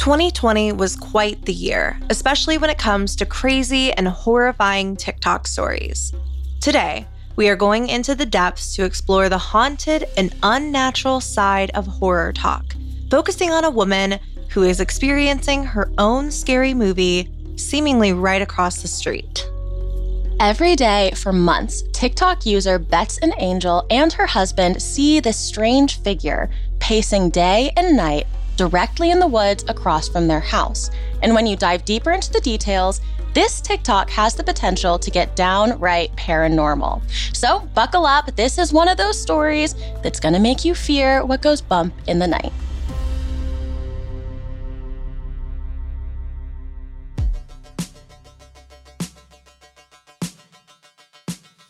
2020 0.00 0.72
was 0.72 0.96
quite 0.96 1.44
the 1.44 1.52
year, 1.52 2.00
especially 2.08 2.56
when 2.56 2.70
it 2.70 2.78
comes 2.78 3.14
to 3.14 3.26
crazy 3.26 3.92
and 3.92 4.08
horrifying 4.08 4.96
TikTok 4.96 5.46
stories. 5.46 6.14
Today, 6.58 7.06
we 7.36 7.50
are 7.50 7.54
going 7.54 7.90
into 7.90 8.14
the 8.14 8.24
depths 8.24 8.74
to 8.76 8.84
explore 8.86 9.28
the 9.28 9.36
haunted 9.36 10.06
and 10.16 10.34
unnatural 10.42 11.20
side 11.20 11.70
of 11.74 11.86
Horror 11.86 12.32
Tok, 12.32 12.74
focusing 13.10 13.50
on 13.50 13.64
a 13.64 13.70
woman 13.70 14.18
who 14.48 14.62
is 14.62 14.80
experiencing 14.80 15.64
her 15.64 15.92
own 15.98 16.30
scary 16.30 16.72
movie 16.72 17.30
seemingly 17.56 18.14
right 18.14 18.40
across 18.40 18.80
the 18.80 18.88
street. 18.88 19.46
Every 20.40 20.76
day 20.76 21.10
for 21.14 21.30
months, 21.30 21.82
TikTok 21.92 22.46
user 22.46 22.78
BettsnAngel 22.78 23.84
and 23.90 24.10
her 24.14 24.26
husband 24.26 24.80
see 24.80 25.20
this 25.20 25.36
strange 25.36 26.00
figure 26.00 26.48
pacing 26.78 27.28
day 27.28 27.70
and 27.76 27.94
night 27.94 28.26
directly 28.60 29.10
in 29.10 29.18
the 29.18 29.26
woods 29.26 29.64
across 29.68 30.06
from 30.06 30.28
their 30.28 30.38
house. 30.38 30.90
And 31.22 31.34
when 31.34 31.46
you 31.46 31.56
dive 31.56 31.82
deeper 31.86 32.10
into 32.10 32.30
the 32.30 32.42
details, 32.42 33.00
this 33.32 33.58
TikTok 33.58 34.10
has 34.10 34.34
the 34.34 34.44
potential 34.44 34.98
to 34.98 35.10
get 35.10 35.34
downright 35.34 36.14
paranormal. 36.14 37.00
So, 37.34 37.60
buckle 37.74 38.04
up. 38.04 38.36
This 38.36 38.58
is 38.58 38.70
one 38.70 38.86
of 38.88 38.98
those 38.98 39.18
stories 39.18 39.74
that's 40.02 40.20
to 40.20 40.38
make 40.38 40.62
you 40.62 40.74
fear 40.74 41.24
what 41.24 41.40
goes 41.40 41.62
bump 41.62 41.94
in 42.06 42.18
the 42.18 42.26
night. 42.26 42.52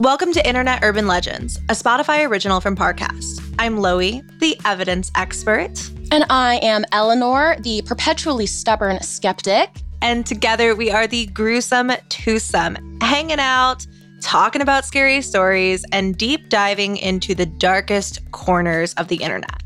Welcome 0.00 0.32
to 0.32 0.44
Internet 0.44 0.80
Urban 0.82 1.06
Legends, 1.06 1.58
a 1.68 1.74
Spotify 1.74 2.28
original 2.28 2.60
from 2.60 2.74
Parcast. 2.74 3.40
I'm 3.60 3.76
Loey, 3.76 4.26
the 4.40 4.58
evidence 4.64 5.12
expert. 5.14 5.78
And 6.12 6.24
I 6.28 6.56
am 6.56 6.84
Eleanor, 6.90 7.56
the 7.60 7.82
perpetually 7.82 8.46
stubborn 8.46 9.00
skeptic. 9.00 9.70
And 10.02 10.26
together 10.26 10.74
we 10.74 10.90
are 10.90 11.06
the 11.06 11.26
gruesome 11.26 11.92
twosome, 12.08 12.98
hanging 13.00 13.38
out, 13.38 13.86
talking 14.20 14.60
about 14.60 14.84
scary 14.84 15.22
stories, 15.22 15.84
and 15.92 16.16
deep 16.16 16.48
diving 16.48 16.96
into 16.96 17.34
the 17.34 17.46
darkest 17.46 18.28
corners 18.32 18.92
of 18.94 19.06
the 19.06 19.16
internet. 19.16 19.62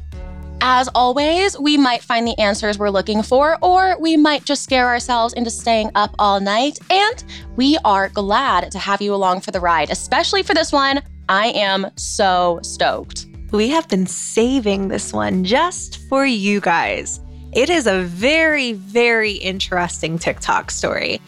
As 0.61 0.89
always, 0.95 1.59
we 1.59 1.79
might 1.79 2.03
find 2.03 2.27
the 2.27 2.39
answers 2.39 2.79
we're 2.79 2.91
looking 2.91 3.23
for, 3.23 3.57
or 3.63 3.99
we 3.99 4.17
might 4.17 4.45
just 4.45 4.65
scare 4.65 4.89
ourselves 4.89 5.33
into 5.35 5.51
staying 5.51 5.91
up 5.95 6.15
all 6.19 6.41
night. 6.41 6.79
And 6.91 7.25
we 7.57 7.79
are 7.85 8.11
glad 8.11 8.71
to 8.73 8.79
have 8.79 9.01
you 9.01 9.15
along 9.15 9.41
for 9.41 9.51
the 9.51 9.61
ride, 9.61 9.91
especially 9.91 10.43
for 10.43 10.53
this 10.53 10.73
one. 10.73 11.03
I 11.29 11.49
am 11.49 11.91
so 11.97 12.61
stoked. 12.63 13.27
We 13.55 13.69
have 13.69 13.87
been 13.87 14.09
saving 14.09 14.89
this 14.89 15.13
one 15.13 15.45
just 15.45 15.99
for 16.09 16.27
you 16.27 16.61
guys. 16.61 17.21
It 17.53 17.71
is 17.71 17.87
a 17.87 18.03
very, 18.03 18.73
very 18.73 19.35
interesting 19.35 20.19
TikTok 20.19 20.73
story. 20.73 21.21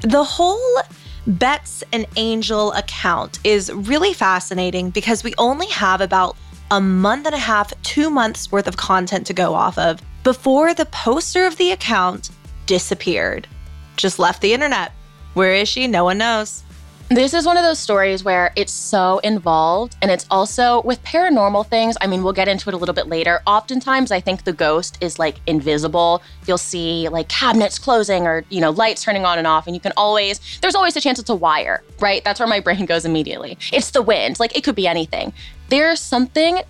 The 0.00 0.24
whole 0.24 0.80
Bets 1.26 1.84
an 1.92 2.06
Angel 2.16 2.72
account 2.72 3.38
is 3.44 3.70
really 3.70 4.14
fascinating 4.14 4.88
because 4.88 5.22
we 5.22 5.34
only 5.36 5.66
have 5.66 6.00
about 6.00 6.38
a 6.70 6.80
month 6.80 7.26
and 7.26 7.34
a 7.34 7.38
half, 7.38 7.70
two 7.82 8.08
months 8.08 8.50
worth 8.50 8.66
of 8.66 8.78
content 8.78 9.26
to 9.26 9.34
go 9.34 9.52
off 9.52 9.76
of 9.76 10.00
before 10.22 10.72
the 10.72 10.86
poster 10.86 11.44
of 11.44 11.58
the 11.58 11.72
account 11.72 12.30
disappeared. 12.64 13.46
Just 13.98 14.18
left 14.18 14.40
the 14.40 14.54
internet. 14.54 14.92
Where 15.34 15.52
is 15.52 15.68
she? 15.68 15.86
No 15.86 16.04
one 16.04 16.16
knows. 16.16 16.62
This 17.10 17.34
is 17.34 17.44
one 17.44 17.58
of 17.58 17.62
those 17.62 17.78
stories 17.78 18.24
where 18.24 18.50
it's 18.56 18.72
so 18.72 19.18
involved 19.18 19.94
and 20.00 20.10
it's 20.10 20.26
also 20.30 20.80
with 20.82 21.02
paranormal 21.04 21.66
things. 21.66 21.96
I 22.00 22.06
mean, 22.06 22.24
we'll 22.24 22.32
get 22.32 22.48
into 22.48 22.70
it 22.70 22.74
a 22.74 22.78
little 22.78 22.94
bit 22.94 23.08
later. 23.08 23.42
Oftentimes, 23.46 24.10
I 24.10 24.20
think 24.20 24.44
the 24.44 24.54
ghost 24.54 24.96
is 25.02 25.18
like 25.18 25.36
invisible. 25.46 26.22
You'll 26.46 26.56
see 26.56 27.10
like 27.10 27.28
cabinets 27.28 27.78
closing 27.78 28.26
or, 28.26 28.44
you 28.48 28.60
know, 28.60 28.70
lights 28.70 29.02
turning 29.02 29.26
on 29.26 29.36
and 29.36 29.46
off. 29.46 29.66
And 29.66 29.76
you 29.76 29.80
can 29.80 29.92
always, 29.98 30.40
there's 30.62 30.74
always 30.74 30.96
a 30.96 31.00
chance 31.00 31.18
it's 31.18 31.28
a 31.28 31.34
wire, 31.34 31.82
right? 32.00 32.24
That's 32.24 32.40
where 32.40 32.48
my 32.48 32.60
brain 32.64 32.86
goes 32.86 33.04
immediately. 33.04 33.58
It's 33.70 33.90
the 33.90 34.02
wind. 34.02 34.40
Like 34.40 34.56
it 34.56 34.64
could 34.64 34.74
be 34.74 34.88
anything. 34.88 35.34
There's 35.68 36.00
something 36.00 36.62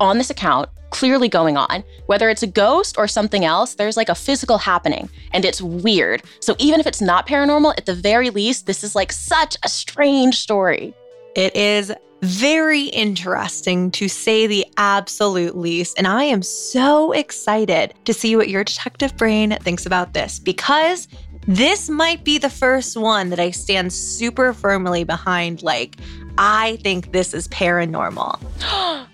on 0.00 0.16
this 0.16 0.30
account 0.30 0.70
clearly 0.94 1.28
going 1.28 1.56
on. 1.56 1.82
Whether 2.06 2.30
it's 2.30 2.44
a 2.44 2.46
ghost 2.46 2.96
or 2.96 3.08
something 3.08 3.44
else, 3.44 3.74
there's 3.74 3.96
like 3.96 4.08
a 4.08 4.14
physical 4.14 4.58
happening 4.58 5.10
and 5.32 5.44
it's 5.44 5.60
weird. 5.60 6.22
So 6.38 6.54
even 6.60 6.78
if 6.78 6.86
it's 6.86 7.00
not 7.00 7.26
paranormal, 7.26 7.74
at 7.76 7.84
the 7.84 7.96
very 7.96 8.30
least, 8.30 8.66
this 8.66 8.84
is 8.84 8.94
like 8.94 9.10
such 9.10 9.56
a 9.64 9.68
strange 9.68 10.38
story. 10.38 10.94
It 11.34 11.56
is 11.56 11.92
very 12.22 12.84
interesting 12.84 13.90
to 13.90 14.06
say 14.06 14.46
the 14.46 14.64
absolute 14.76 15.56
least. 15.56 15.98
And 15.98 16.06
I 16.06 16.22
am 16.22 16.42
so 16.42 17.10
excited 17.10 17.92
to 18.04 18.14
see 18.14 18.36
what 18.36 18.48
your 18.48 18.62
detective 18.62 19.16
brain 19.16 19.50
thinks 19.62 19.86
about 19.86 20.14
this 20.14 20.38
because 20.38 21.08
this 21.48 21.90
might 21.90 22.22
be 22.22 22.38
the 22.38 22.48
first 22.48 22.96
one 22.96 23.30
that 23.30 23.40
I 23.40 23.50
stand 23.50 23.92
super 23.92 24.52
firmly 24.52 25.02
behind. 25.02 25.60
Like, 25.64 25.96
I 26.38 26.78
think 26.84 27.10
this 27.10 27.34
is 27.34 27.48
paranormal. 27.48 28.38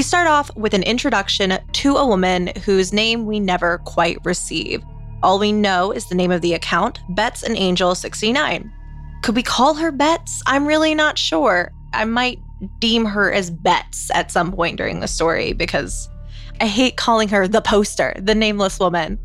We 0.00 0.04
start 0.04 0.28
off 0.28 0.50
with 0.56 0.72
an 0.72 0.82
introduction 0.82 1.58
to 1.72 1.96
a 1.96 2.06
woman 2.06 2.52
whose 2.64 2.90
name 2.90 3.26
we 3.26 3.38
never 3.38 3.82
quite 3.84 4.16
receive. 4.24 4.82
All 5.22 5.38
we 5.38 5.52
know 5.52 5.92
is 5.92 6.06
the 6.06 6.14
name 6.14 6.30
of 6.30 6.40
the 6.40 6.54
account, 6.54 7.00
BettsnAngel 7.10 7.94
69. 7.94 8.72
Could 9.20 9.36
we 9.36 9.42
call 9.42 9.74
her 9.74 9.92
Betts? 9.92 10.42
I'm 10.46 10.66
really 10.66 10.94
not 10.94 11.18
sure. 11.18 11.70
I 11.92 12.06
might 12.06 12.38
deem 12.78 13.04
her 13.04 13.30
as 13.30 13.50
Betts 13.50 14.10
at 14.14 14.32
some 14.32 14.52
point 14.52 14.78
during 14.78 15.00
the 15.00 15.06
story 15.06 15.52
because 15.52 16.08
I 16.62 16.66
hate 16.66 16.96
calling 16.96 17.28
her 17.28 17.46
the 17.46 17.60
poster, 17.60 18.14
the 18.16 18.34
nameless 18.34 18.78
woman. 18.78 19.16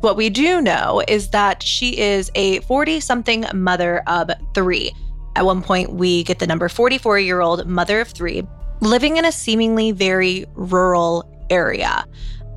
What 0.00 0.16
we 0.16 0.30
do 0.30 0.62
know 0.62 1.02
is 1.08 1.28
that 1.32 1.62
she 1.62 1.98
is 2.00 2.30
a 2.36 2.60
40 2.60 3.00
something 3.00 3.44
mother 3.52 4.02
of 4.06 4.30
three. 4.54 4.92
At 5.36 5.44
one 5.44 5.60
point, 5.60 5.92
we 5.92 6.24
get 6.24 6.38
the 6.38 6.46
number 6.46 6.70
44 6.70 7.18
year 7.18 7.42
old 7.42 7.66
mother 7.66 8.00
of 8.00 8.08
three 8.08 8.46
living 8.82 9.16
in 9.16 9.24
a 9.24 9.32
seemingly 9.32 9.92
very 9.92 10.44
rural 10.54 11.24
area. 11.50 12.04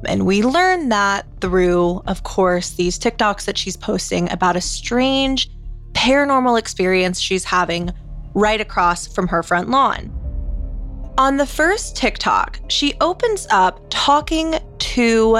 And 0.05 0.25
we 0.25 0.41
learn 0.41 0.89
that 0.89 1.25
through, 1.39 2.01
of 2.07 2.23
course, 2.23 2.71
these 2.71 2.99
TikToks 2.99 3.45
that 3.45 3.57
she's 3.57 3.77
posting 3.77 4.29
about 4.31 4.55
a 4.55 4.61
strange 4.61 5.49
paranormal 5.93 6.59
experience 6.59 7.19
she's 7.19 7.43
having 7.43 7.91
right 8.33 8.59
across 8.59 9.07
from 9.07 9.27
her 9.27 9.43
front 9.43 9.69
lawn. 9.69 10.11
On 11.17 11.37
the 11.37 11.45
first 11.45 11.95
TikTok, 11.95 12.59
she 12.67 12.95
opens 12.99 13.47
up 13.51 13.79
talking 13.89 14.55
to 14.79 15.39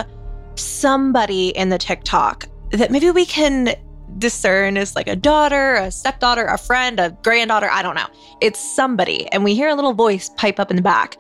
somebody 0.56 1.50
in 1.50 1.70
the 1.70 1.78
TikTok 1.78 2.46
that 2.72 2.92
maybe 2.92 3.12
we 3.12 3.26
can 3.26 3.76
discern 4.18 4.78
is 4.78 4.96
like 4.96 5.08
a 5.08 5.16
daughter, 5.16 5.76
a 5.76 5.92
stepdaughter, 5.92 6.46
a 6.46 6.58
friend, 6.58 7.00
a 7.00 7.16
granddaughter. 7.24 7.70
I 7.70 7.82
don't 7.82 7.96
know. 7.96 8.08
It's 8.42 8.60
somebody. 8.60 9.28
And 9.32 9.44
we 9.44 9.56
hear 9.56 9.70
a 9.70 9.76
little 9.76 9.94
voice 9.94 10.30
pipe 10.38 10.60
up 10.60 10.70
in 10.70 10.76
the 10.76 10.82
back. 10.82 11.18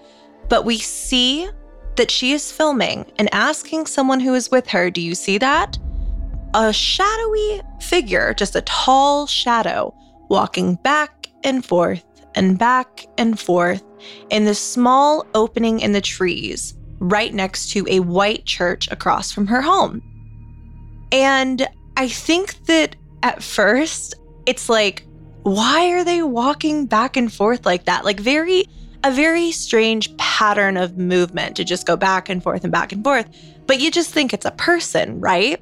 But 0.50 0.65
we 0.65 0.77
see 0.77 1.50
that 1.95 2.12
she 2.12 2.31
is 2.31 2.51
filming 2.51 3.06
and 3.18 3.33
asking 3.33 3.86
someone 3.86 4.19
who 4.19 4.33
is 4.33 4.51
with 4.51 4.68
her, 4.68 4.89
Do 4.89 5.01
you 5.01 5.15
see 5.15 5.38
that? 5.38 5.77
A 6.53 6.71
shadowy 6.71 7.62
figure, 7.81 8.33
just 8.33 8.56
a 8.56 8.62
tall 8.62 9.27
shadow, 9.27 9.94
walking 10.30 10.75
back 10.75 11.27
and 11.44 11.65
forth 11.65 12.03
and 12.36 12.57
back 12.57 13.06
and 13.18 13.39
forth 13.39 13.83
in 14.30 14.45
this 14.45 14.59
small 14.59 15.25
opening 15.33 15.80
in 15.80 15.91
the 15.94 16.01
trees 16.01 16.75
right 17.00 17.33
next 17.33 17.71
to 17.71 17.86
a 17.89 18.00
white 18.01 18.45
church 18.45 18.89
across 18.91 19.31
from 19.31 19.48
her 19.48 19.62
home. 19.62 20.01
And 21.12 21.68
I 21.97 22.07
think 22.09 22.65
that 22.65 22.95
at 23.24 23.42
first, 23.42 24.15
it's 24.45 24.69
like, 24.69 25.06
why 25.44 25.92
are 25.92 26.03
they 26.03 26.21
walking 26.21 26.86
back 26.86 27.18
and 27.18 27.31
forth 27.31 27.65
like 27.65 27.86
that? 27.86 28.03
Like, 28.03 28.19
very, 28.19 28.65
a 29.03 29.12
very 29.12 29.51
strange 29.51 30.15
pattern 30.18 30.77
of 30.77 30.97
movement 30.97 31.56
to 31.57 31.63
just 31.63 31.86
go 31.86 31.95
back 31.95 32.30
and 32.30 32.42
forth 32.42 32.63
and 32.63 32.71
back 32.71 32.92
and 32.92 33.03
forth. 33.03 33.30
But 33.68 33.80
you 33.80 33.92
just 33.92 34.12
think 34.12 34.33
it's 34.33 34.45
a 34.45 34.51
person, 34.51 35.19
right? 35.19 35.62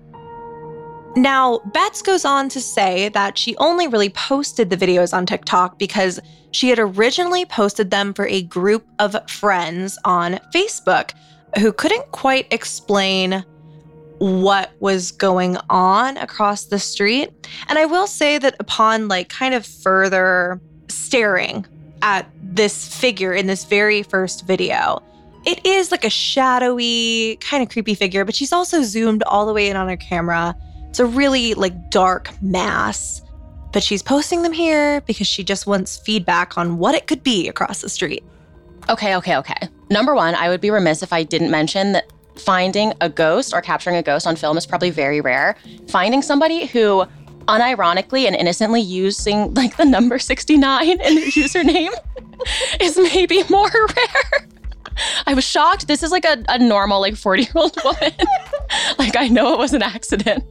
Now, 1.15 1.59
Betts 1.73 2.01
goes 2.01 2.25
on 2.25 2.49
to 2.49 2.59
say 2.59 3.09
that 3.09 3.37
she 3.37 3.55
only 3.57 3.87
really 3.87 4.09
posted 4.09 4.69
the 4.69 4.77
videos 4.77 5.13
on 5.13 5.25
TikTok 5.25 5.77
because 5.77 6.19
she 6.51 6.69
had 6.69 6.79
originally 6.79 7.45
posted 7.45 7.91
them 7.91 8.13
for 8.13 8.25
a 8.27 8.41
group 8.43 8.87
of 8.97 9.15
friends 9.29 9.99
on 10.05 10.39
Facebook 10.53 11.11
who 11.59 11.71
couldn't 11.71 12.11
quite 12.11 12.51
explain 12.51 13.45
what 14.23 14.71
was 14.79 15.11
going 15.11 15.57
on 15.69 16.17
across 16.17 16.65
the 16.65 16.79
street. 16.79 17.29
And 17.67 17.77
I 17.77 17.85
will 17.85 18.07
say 18.07 18.37
that 18.37 18.55
upon 18.59 19.07
like 19.07 19.29
kind 19.29 19.53
of 19.53 19.65
further 19.65 20.61
staring 20.87 21.65
at 22.01 22.29
this 22.41 22.99
figure 22.99 23.33
in 23.33 23.47
this 23.47 23.65
very 23.65 24.03
first 24.03 24.45
video, 24.45 25.01
it 25.45 25.65
is 25.65 25.91
like 25.91 26.05
a 26.05 26.09
shadowy, 26.09 27.37
kind 27.41 27.61
of 27.61 27.69
creepy 27.69 27.95
figure, 27.95 28.23
but 28.23 28.35
she's 28.35 28.53
also 28.53 28.81
zoomed 28.81 29.23
all 29.23 29.45
the 29.45 29.53
way 29.53 29.69
in 29.69 29.75
on 29.75 29.89
her 29.89 29.97
camera 29.97 30.55
it's 30.93 30.99
a 30.99 31.07
really 31.07 31.55
like 31.55 31.89
dark 31.89 32.29
mass, 32.43 33.23
but 33.71 33.81
she's 33.81 34.03
posting 34.03 34.43
them 34.43 34.53
here 34.53 35.01
because 35.01 35.25
she 35.25 35.43
just 35.43 35.65
wants 35.65 35.97
feedback 35.97 36.55
on 36.55 36.77
what 36.77 36.93
it 36.93 37.07
could 37.07 37.23
be 37.23 37.47
across 37.47 37.81
the 37.81 37.89
street. 37.89 38.23
Okay, 38.89 39.15
okay, 39.15 39.35
okay. 39.37 39.69
Number 39.89 40.13
one, 40.13 40.35
I 40.35 40.49
would 40.49 40.61
be 40.61 40.69
remiss 40.69 41.01
if 41.01 41.11
I 41.11 41.23
didn't 41.23 41.49
mention 41.49 41.93
that 41.93 42.12
finding 42.35 42.93
a 43.01 43.09
ghost 43.09 43.53
or 43.53 43.61
capturing 43.61 43.95
a 43.95 44.03
ghost 44.03 44.27
on 44.27 44.35
film 44.35 44.57
is 44.57 44.65
probably 44.65 44.89
very 44.89 45.21
rare. 45.21 45.55
Finding 45.87 46.21
somebody 46.21 46.65
who 46.65 47.05
unironically 47.47 48.25
and 48.25 48.35
innocently 48.35 48.81
using 48.81 49.53
like 49.53 49.75
the 49.77 49.85
number 49.85 50.17
69 50.17 50.89
in 50.89 50.97
their 50.97 51.07
username 51.15 51.93
is 52.81 52.97
maybe 52.97 53.43
more 53.49 53.69
rare. 53.95 54.47
I 55.25 55.33
was 55.33 55.43
shocked. 55.43 55.87
This 55.87 56.03
is 56.03 56.11
like 56.11 56.25
a, 56.25 56.43
a 56.49 56.59
normal, 56.59 57.01
like 57.01 57.15
40 57.15 57.43
year 57.43 57.51
old 57.55 57.77
woman. 57.83 58.11
like, 58.99 59.15
I 59.15 59.27
know 59.27 59.53
it 59.53 59.59
was 59.59 59.73
an 59.73 59.81
accident. 59.81 60.43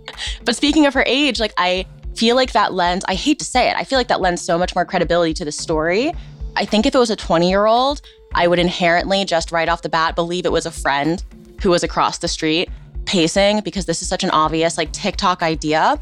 But 0.45 0.57
speaking 0.57 0.87
of 0.87 0.95
her 0.95 1.05
age, 1.07 1.39
like, 1.39 1.55
I 1.57 1.87
feel 2.17 2.37
like 2.37 2.53
that 2.53 2.73
lends, 2.73 3.05
I 3.09 3.15
hate 3.15 3.39
to 3.39 3.45
say 3.45 3.71
it, 3.71 3.77
I 3.77 3.85
feel 3.85 3.99
like 3.99 4.09
that 4.09 4.21
lends 4.21 4.43
so 4.43 4.59
much 4.59 4.75
more 4.75 4.85
credibility 4.85 5.33
to 5.35 5.45
the 5.45 5.53
story. 5.53 6.13
I 6.57 6.65
think 6.65 6.87
if 6.87 6.95
it 6.95 6.99
was 6.99 7.11
a 7.11 7.17
20 7.17 7.49
year 7.49 7.67
old, 7.67 8.03
I 8.35 8.49
would 8.49 8.59
inherently 8.59 9.25
just 9.25 9.53
right 9.53 9.69
off 9.69 9.83
the 9.83 9.89
bat 9.89 10.17
believe 10.17 10.45
it 10.45 10.53
was 10.53 10.67
a 10.67 10.71
friend 10.71 11.23
who 11.63 11.71
was 11.71 11.83
across 11.83 12.19
the 12.19 12.29
street 12.29 12.69
pacing 13.05 13.61
because 13.61 13.87
this 13.87 14.03
is 14.03 14.09
such 14.09 14.23
an 14.25 14.31
obvious, 14.31 14.77
like, 14.77 14.93
TikTok 14.93 15.43
idea. 15.43 15.99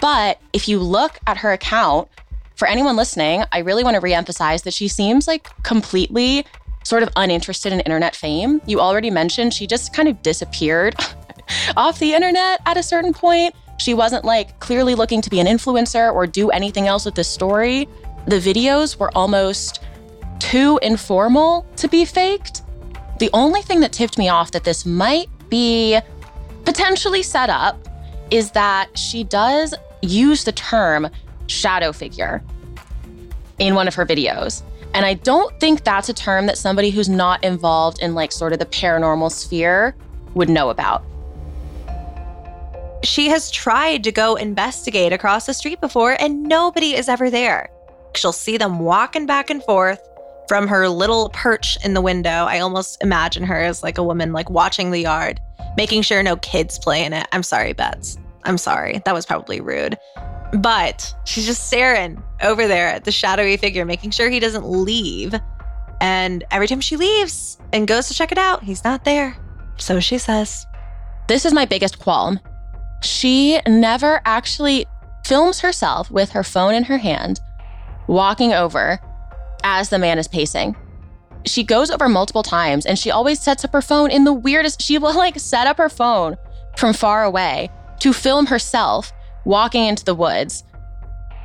But 0.00 0.40
if 0.52 0.68
you 0.68 0.78
look 0.80 1.18
at 1.26 1.36
her 1.38 1.52
account, 1.52 2.08
for 2.56 2.68
anyone 2.68 2.96
listening, 2.96 3.44
I 3.50 3.58
really 3.58 3.82
want 3.82 3.96
to 3.96 4.00
reemphasize 4.00 4.62
that 4.64 4.74
she 4.74 4.88
seems 4.88 5.26
like 5.26 5.48
completely 5.64 6.46
sort 6.84 7.02
of 7.02 7.08
uninterested 7.16 7.72
in 7.72 7.80
internet 7.80 8.14
fame. 8.14 8.60
You 8.66 8.80
already 8.80 9.10
mentioned 9.10 9.54
she 9.54 9.66
just 9.66 9.92
kind 9.92 10.08
of 10.08 10.22
disappeared 10.22 10.94
off 11.76 11.98
the 11.98 12.14
internet 12.14 12.60
at 12.66 12.76
a 12.76 12.82
certain 12.82 13.12
point. 13.12 13.54
She 13.78 13.94
wasn't 13.94 14.24
like 14.24 14.60
clearly 14.60 14.94
looking 14.94 15.20
to 15.22 15.30
be 15.30 15.40
an 15.40 15.46
influencer 15.46 16.12
or 16.12 16.26
do 16.26 16.50
anything 16.50 16.86
else 16.86 17.04
with 17.04 17.14
this 17.14 17.28
story. 17.28 17.88
The 18.26 18.38
videos 18.38 18.96
were 18.96 19.10
almost 19.16 19.82
too 20.38 20.78
informal 20.82 21.66
to 21.76 21.88
be 21.88 22.04
faked. 22.04 22.62
The 23.22 23.30
only 23.32 23.62
thing 23.62 23.78
that 23.82 23.92
tipped 23.92 24.18
me 24.18 24.28
off 24.28 24.50
that 24.50 24.64
this 24.64 24.84
might 24.84 25.28
be 25.48 25.96
potentially 26.64 27.22
set 27.22 27.50
up 27.50 27.86
is 28.32 28.50
that 28.50 28.98
she 28.98 29.22
does 29.22 29.76
use 30.00 30.42
the 30.42 30.50
term 30.50 31.08
shadow 31.46 31.92
figure 31.92 32.42
in 33.60 33.76
one 33.76 33.86
of 33.86 33.94
her 33.94 34.04
videos. 34.04 34.64
And 34.92 35.06
I 35.06 35.14
don't 35.14 35.56
think 35.60 35.84
that's 35.84 36.08
a 36.08 36.12
term 36.12 36.46
that 36.46 36.58
somebody 36.58 36.90
who's 36.90 37.08
not 37.08 37.44
involved 37.44 38.02
in 38.02 38.16
like 38.16 38.32
sort 38.32 38.52
of 38.52 38.58
the 38.58 38.66
paranormal 38.66 39.30
sphere 39.30 39.94
would 40.34 40.48
know 40.48 40.70
about. 40.70 41.04
She 43.04 43.28
has 43.28 43.52
tried 43.52 44.02
to 44.02 44.10
go 44.10 44.34
investigate 44.34 45.12
across 45.12 45.46
the 45.46 45.54
street 45.54 45.80
before, 45.80 46.16
and 46.20 46.42
nobody 46.42 46.96
is 46.96 47.08
ever 47.08 47.30
there. 47.30 47.70
She'll 48.16 48.32
see 48.32 48.56
them 48.56 48.80
walking 48.80 49.26
back 49.26 49.48
and 49.48 49.62
forth 49.62 50.00
from 50.52 50.68
her 50.68 50.86
little 50.86 51.30
perch 51.30 51.78
in 51.82 51.94
the 51.94 52.00
window. 52.02 52.44
I 52.44 52.58
almost 52.58 53.02
imagine 53.02 53.42
her 53.44 53.58
as 53.58 53.82
like 53.82 53.96
a 53.96 54.04
woman 54.04 54.34
like 54.34 54.50
watching 54.50 54.90
the 54.90 55.00
yard, 55.00 55.40
making 55.78 56.02
sure 56.02 56.22
no 56.22 56.36
kids 56.36 56.78
play 56.78 57.06
in 57.06 57.14
it. 57.14 57.26
I'm 57.32 57.42
sorry, 57.42 57.72
Betts. 57.72 58.18
I'm 58.44 58.58
sorry. 58.58 59.00
That 59.06 59.14
was 59.14 59.24
probably 59.24 59.62
rude. 59.62 59.96
But 60.52 61.14
she's 61.24 61.46
just 61.46 61.68
staring 61.68 62.22
over 62.42 62.68
there 62.68 62.88
at 62.88 63.04
the 63.04 63.10
shadowy 63.10 63.56
figure, 63.56 63.86
making 63.86 64.10
sure 64.10 64.28
he 64.28 64.40
doesn't 64.40 64.66
leave. 64.66 65.34
And 66.02 66.44
every 66.50 66.66
time 66.66 66.82
she 66.82 66.98
leaves 66.98 67.56
and 67.72 67.88
goes 67.88 68.08
to 68.08 68.14
check 68.14 68.30
it 68.30 68.36
out, 68.36 68.62
he's 68.62 68.84
not 68.84 69.06
there. 69.06 69.34
So 69.78 70.00
she 70.00 70.18
says. 70.18 70.66
This 71.28 71.46
is 71.46 71.54
my 71.54 71.64
biggest 71.64 71.98
qualm. 71.98 72.38
She 73.00 73.58
never 73.66 74.20
actually 74.26 74.84
films 75.24 75.60
herself 75.60 76.10
with 76.10 76.28
her 76.32 76.44
phone 76.44 76.74
in 76.74 76.84
her 76.84 76.98
hand, 76.98 77.40
walking 78.06 78.52
over 78.52 79.00
as 79.64 79.88
the 79.88 79.98
man 79.98 80.18
is 80.18 80.28
pacing. 80.28 80.76
She 81.44 81.64
goes 81.64 81.90
over 81.90 82.08
multiple 82.08 82.42
times 82.42 82.86
and 82.86 82.98
she 82.98 83.10
always 83.10 83.40
sets 83.40 83.64
up 83.64 83.72
her 83.72 83.82
phone 83.82 84.10
in 84.10 84.24
the 84.24 84.32
weirdest. 84.32 84.80
She 84.80 84.98
will 84.98 85.14
like 85.14 85.38
set 85.38 85.66
up 85.66 85.78
her 85.78 85.88
phone 85.88 86.36
from 86.76 86.92
far 86.92 87.24
away 87.24 87.70
to 88.00 88.12
film 88.12 88.46
herself 88.46 89.12
walking 89.44 89.86
into 89.86 90.04
the 90.04 90.14
woods, 90.14 90.64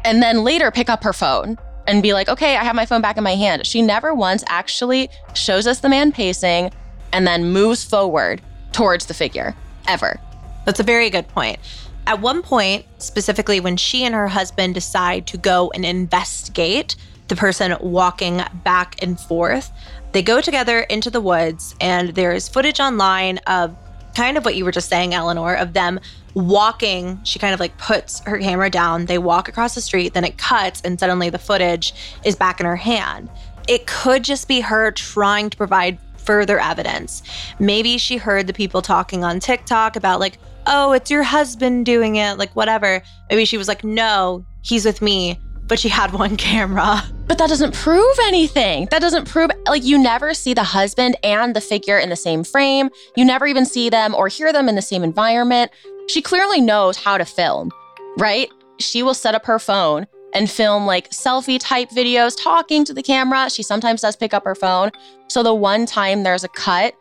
and 0.05 0.21
then 0.21 0.43
later 0.43 0.71
pick 0.71 0.89
up 0.89 1.03
her 1.03 1.13
phone 1.13 1.57
and 1.87 2.03
be 2.03 2.13
like, 2.13 2.29
okay, 2.29 2.55
I 2.55 2.63
have 2.63 2.75
my 2.75 2.85
phone 2.85 3.01
back 3.01 3.17
in 3.17 3.23
my 3.23 3.35
hand. 3.35 3.65
She 3.65 3.81
never 3.81 4.13
once 4.13 4.43
actually 4.47 5.09
shows 5.33 5.67
us 5.67 5.79
the 5.79 5.89
man 5.89 6.11
pacing 6.11 6.71
and 7.11 7.25
then 7.25 7.51
moves 7.51 7.83
forward 7.83 8.41
towards 8.71 9.05
the 9.05 9.13
figure, 9.13 9.55
ever. 9.87 10.19
That's 10.65 10.79
a 10.79 10.83
very 10.83 11.09
good 11.09 11.27
point. 11.27 11.59
At 12.05 12.21
one 12.21 12.41
point, 12.41 12.85
specifically 12.99 13.59
when 13.59 13.77
she 13.77 14.03
and 14.03 14.13
her 14.13 14.27
husband 14.27 14.73
decide 14.73 15.27
to 15.27 15.37
go 15.37 15.71
and 15.73 15.85
investigate 15.85 16.95
the 17.27 17.35
person 17.35 17.75
walking 17.81 18.41
back 18.63 19.01
and 19.03 19.19
forth, 19.19 19.71
they 20.13 20.21
go 20.21 20.41
together 20.41 20.81
into 20.81 21.09
the 21.09 21.21
woods, 21.21 21.75
and 21.81 22.09
there 22.09 22.31
is 22.31 22.47
footage 22.47 22.79
online 22.79 23.39
of 23.47 23.75
kind 24.15 24.37
of 24.37 24.45
what 24.45 24.55
you 24.55 24.65
were 24.65 24.71
just 24.71 24.89
saying, 24.89 25.13
Eleanor, 25.13 25.55
of 25.55 25.73
them 25.73 25.99
walking. 26.33 27.19
She 27.23 27.37
kind 27.39 27.53
of 27.53 27.59
like 27.59 27.77
puts 27.77 28.21
her 28.21 28.39
camera 28.39 28.69
down. 28.69 29.05
They 29.05 29.17
walk 29.17 29.47
across 29.47 29.75
the 29.75 29.81
street, 29.81 30.13
then 30.13 30.23
it 30.23 30.37
cuts, 30.37 30.81
and 30.81 30.99
suddenly 30.99 31.29
the 31.29 31.37
footage 31.37 31.93
is 32.23 32.35
back 32.35 32.59
in 32.59 32.65
her 32.65 32.75
hand. 32.75 33.29
It 33.67 33.85
could 33.85 34.23
just 34.23 34.47
be 34.47 34.61
her 34.61 34.91
trying 34.91 35.49
to 35.49 35.57
provide 35.57 35.99
further 36.17 36.59
evidence. 36.59 37.23
Maybe 37.59 37.97
she 37.97 38.17
heard 38.17 38.47
the 38.47 38.53
people 38.53 38.81
talking 38.81 39.23
on 39.23 39.39
TikTok 39.39 39.95
about, 39.95 40.19
like, 40.19 40.39
oh, 40.65 40.93
it's 40.93 41.11
your 41.11 41.23
husband 41.23 41.85
doing 41.85 42.15
it, 42.15 42.37
like, 42.37 42.55
whatever. 42.55 43.01
Maybe 43.29 43.45
she 43.45 43.57
was 43.57 43.67
like, 43.67 43.83
no, 43.83 44.45
he's 44.61 44.85
with 44.85 45.01
me 45.01 45.39
but 45.67 45.79
she 45.79 45.89
had 45.89 46.13
one 46.13 46.37
camera. 46.37 47.03
But 47.27 47.37
that 47.39 47.49
doesn't 47.49 47.73
prove 47.73 48.17
anything. 48.23 48.87
That 48.91 49.01
doesn't 49.01 49.27
prove, 49.27 49.51
like, 49.67 49.83
you 49.83 49.97
never 49.97 50.33
see 50.33 50.53
the 50.53 50.63
husband 50.63 51.17
and 51.23 51.55
the 51.55 51.61
figure 51.61 51.97
in 51.97 52.09
the 52.09 52.15
same 52.15 52.43
frame. 52.43 52.89
You 53.15 53.25
never 53.25 53.45
even 53.47 53.65
see 53.65 53.89
them 53.89 54.15
or 54.15 54.27
hear 54.27 54.53
them 54.53 54.69
in 54.69 54.75
the 54.75 54.81
same 54.81 55.03
environment. 55.03 55.71
She 56.07 56.21
clearly 56.21 56.61
knows 56.61 56.97
how 56.97 57.17
to 57.17 57.25
film, 57.25 57.71
right? 58.17 58.49
She 58.79 59.03
will 59.03 59.13
set 59.13 59.35
up 59.35 59.45
her 59.45 59.59
phone 59.59 60.07
and 60.33 60.49
film 60.49 60.85
like 60.85 61.09
selfie 61.09 61.59
type 61.59 61.89
videos 61.89 62.35
talking 62.41 62.85
to 62.85 62.93
the 62.93 63.03
camera. 63.03 63.49
She 63.49 63.63
sometimes 63.63 64.01
does 64.01 64.15
pick 64.15 64.33
up 64.33 64.45
her 64.45 64.55
phone. 64.55 64.91
So 65.27 65.43
the 65.43 65.53
one 65.53 65.85
time 65.85 66.23
there's 66.23 66.43
a 66.43 66.49
cut, 66.49 66.93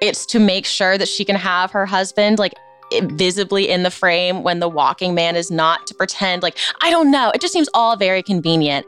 it's 0.00 0.26
to 0.26 0.38
make 0.40 0.66
sure 0.66 0.98
that 0.98 1.08
she 1.08 1.24
can 1.24 1.36
have 1.36 1.70
her 1.70 1.86
husband 1.86 2.38
like 2.38 2.54
visibly 2.92 3.68
in 3.68 3.82
the 3.82 3.90
frame 3.90 4.42
when 4.42 4.60
the 4.60 4.68
walking 4.68 5.14
man 5.14 5.36
is 5.36 5.50
not 5.50 5.86
to 5.86 5.94
pretend 5.94 6.42
like, 6.42 6.58
I 6.82 6.90
don't 6.90 7.10
know. 7.10 7.30
It 7.34 7.40
just 7.40 7.52
seems 7.52 7.68
all 7.74 7.96
very 7.96 8.22
convenient. 8.22 8.86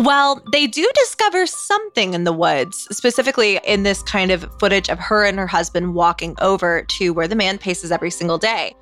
Well, 0.00 0.42
they 0.50 0.66
do 0.66 0.88
discover 0.94 1.46
something 1.46 2.14
in 2.14 2.24
the 2.24 2.32
woods, 2.32 2.88
specifically 2.90 3.60
in 3.64 3.84
this 3.84 4.02
kind 4.02 4.32
of 4.32 4.44
footage 4.58 4.88
of 4.88 4.98
her 4.98 5.24
and 5.24 5.38
her 5.38 5.46
husband 5.46 5.94
walking 5.94 6.34
over 6.40 6.82
to 6.82 7.12
where 7.12 7.28
the 7.28 7.36
man 7.36 7.58
paces 7.58 7.92
every 7.92 8.10
single 8.10 8.38
day. 8.38 8.74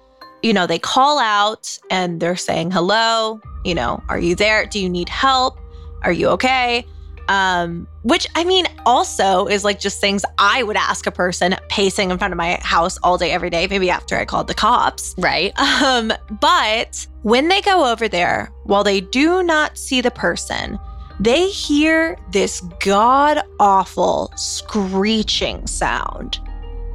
You 0.42 0.54
know, 0.54 0.66
they 0.66 0.78
call 0.78 1.18
out 1.18 1.78
and 1.90 2.18
they're 2.18 2.34
saying, 2.34 2.70
hello, 2.70 3.40
you 3.64 3.74
know, 3.74 4.02
are 4.08 4.18
you 4.18 4.34
there? 4.34 4.64
Do 4.66 4.80
you 4.80 4.88
need 4.88 5.08
help? 5.08 5.58
Are 6.02 6.12
you 6.12 6.28
okay? 6.28 6.86
Um, 7.28 7.86
which 8.02 8.26
I 8.34 8.44
mean, 8.44 8.66
also 8.84 9.46
is 9.46 9.64
like 9.64 9.78
just 9.78 10.00
things 10.00 10.24
I 10.38 10.62
would 10.62 10.76
ask 10.76 11.06
a 11.06 11.10
person 11.10 11.56
pacing 11.68 12.10
in 12.10 12.18
front 12.18 12.32
of 12.32 12.38
my 12.38 12.58
house 12.62 12.98
all 12.98 13.16
day, 13.16 13.30
every 13.30 13.48
day, 13.48 13.66
maybe 13.68 13.90
after 13.90 14.16
I 14.16 14.24
called 14.24 14.48
the 14.48 14.54
cops. 14.54 15.14
Right. 15.18 15.52
Um, 15.58 16.12
but 16.40 17.06
when 17.22 17.48
they 17.48 17.60
go 17.60 17.90
over 17.90 18.08
there, 18.08 18.52
while 18.64 18.84
they 18.84 19.00
do 19.00 19.42
not 19.42 19.78
see 19.78 20.00
the 20.00 20.10
person, 20.10 20.78
they 21.20 21.48
hear 21.48 22.18
this 22.32 22.60
god 22.80 23.42
awful 23.60 24.32
screeching 24.36 25.66
sound. 25.66 26.40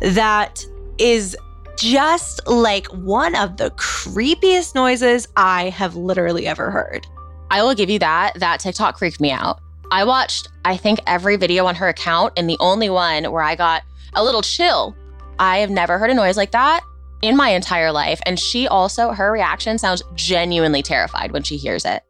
that 0.02 0.66
is 0.98 1.36
just 1.78 2.46
like 2.48 2.88
one 2.88 3.36
of 3.36 3.58
the 3.58 3.70
creepiest 3.72 4.76
noises 4.76 5.28
I 5.38 5.70
have 5.70 5.96
literally 5.96 6.48
ever 6.48 6.72
heard. 6.72 7.08
I 7.52 7.64
will 7.64 7.76
give 7.76 7.90
you 7.90 8.00
that. 8.00 8.34
That 8.36 8.60
TikTok 8.60 8.98
freaked 8.98 9.22
me 9.22 9.32
out. 9.32 9.60
I 9.92 10.04
watched, 10.04 10.50
I 10.66 10.76
think, 10.76 11.00
every 11.08 11.38
video 11.38 11.66
on 11.66 11.76
her 11.76 11.88
account, 11.88 12.34
and 12.36 12.50
the 12.50 12.58
only 12.60 12.90
one 12.90 13.32
where 13.32 13.44
I 13.44 13.56
got 13.56 13.84
a 14.14 14.24
little 14.24 14.42
chill. 14.42 14.96
I 15.40 15.60
have 15.60 15.70
never 15.70 15.98
heard 15.98 16.10
a 16.10 16.14
noise 16.14 16.36
like 16.36 16.52
that 16.52 16.82
in 17.22 17.38
my 17.38 17.50
entire 17.50 17.92
life. 17.92 18.20
And 18.26 18.40
she 18.40 18.68
also, 18.68 19.12
her 19.12 19.32
reaction 19.32 19.78
sounds 19.78 20.04
genuinely 20.16 20.82
terrified 20.82 21.32
when 21.32 21.44
she 21.44 21.58
hears 21.58 21.86
it. 21.86 22.04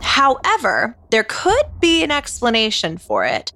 However, 0.00 0.96
there 1.10 1.24
could 1.24 1.64
be 1.80 2.02
an 2.02 2.10
explanation 2.10 2.98
for 2.98 3.24
it. 3.24 3.52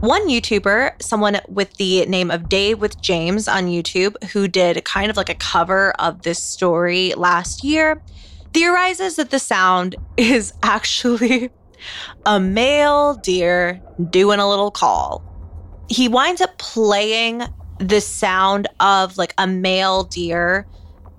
One 0.00 0.28
YouTuber, 0.28 1.00
someone 1.02 1.40
with 1.48 1.74
the 1.74 2.04
name 2.06 2.30
of 2.30 2.48
Dave 2.48 2.80
with 2.80 3.00
James 3.00 3.46
on 3.46 3.66
YouTube, 3.66 4.22
who 4.30 4.48
did 4.48 4.84
kind 4.84 5.10
of 5.10 5.16
like 5.16 5.28
a 5.28 5.34
cover 5.34 5.92
of 5.98 6.22
this 6.22 6.42
story 6.42 7.14
last 7.16 7.62
year, 7.62 8.02
theorizes 8.52 9.16
that 9.16 9.30
the 9.30 9.38
sound 9.38 9.96
is 10.16 10.52
actually 10.62 11.50
a 12.26 12.40
male 12.40 13.14
deer 13.14 13.80
doing 14.10 14.40
a 14.40 14.48
little 14.48 14.70
call. 14.70 15.22
He 15.88 16.08
winds 16.08 16.40
up 16.40 16.56
playing 16.58 17.42
the 17.78 18.00
sound 18.00 18.66
of 18.80 19.18
like 19.18 19.34
a 19.38 19.46
male 19.46 20.04
deer 20.04 20.66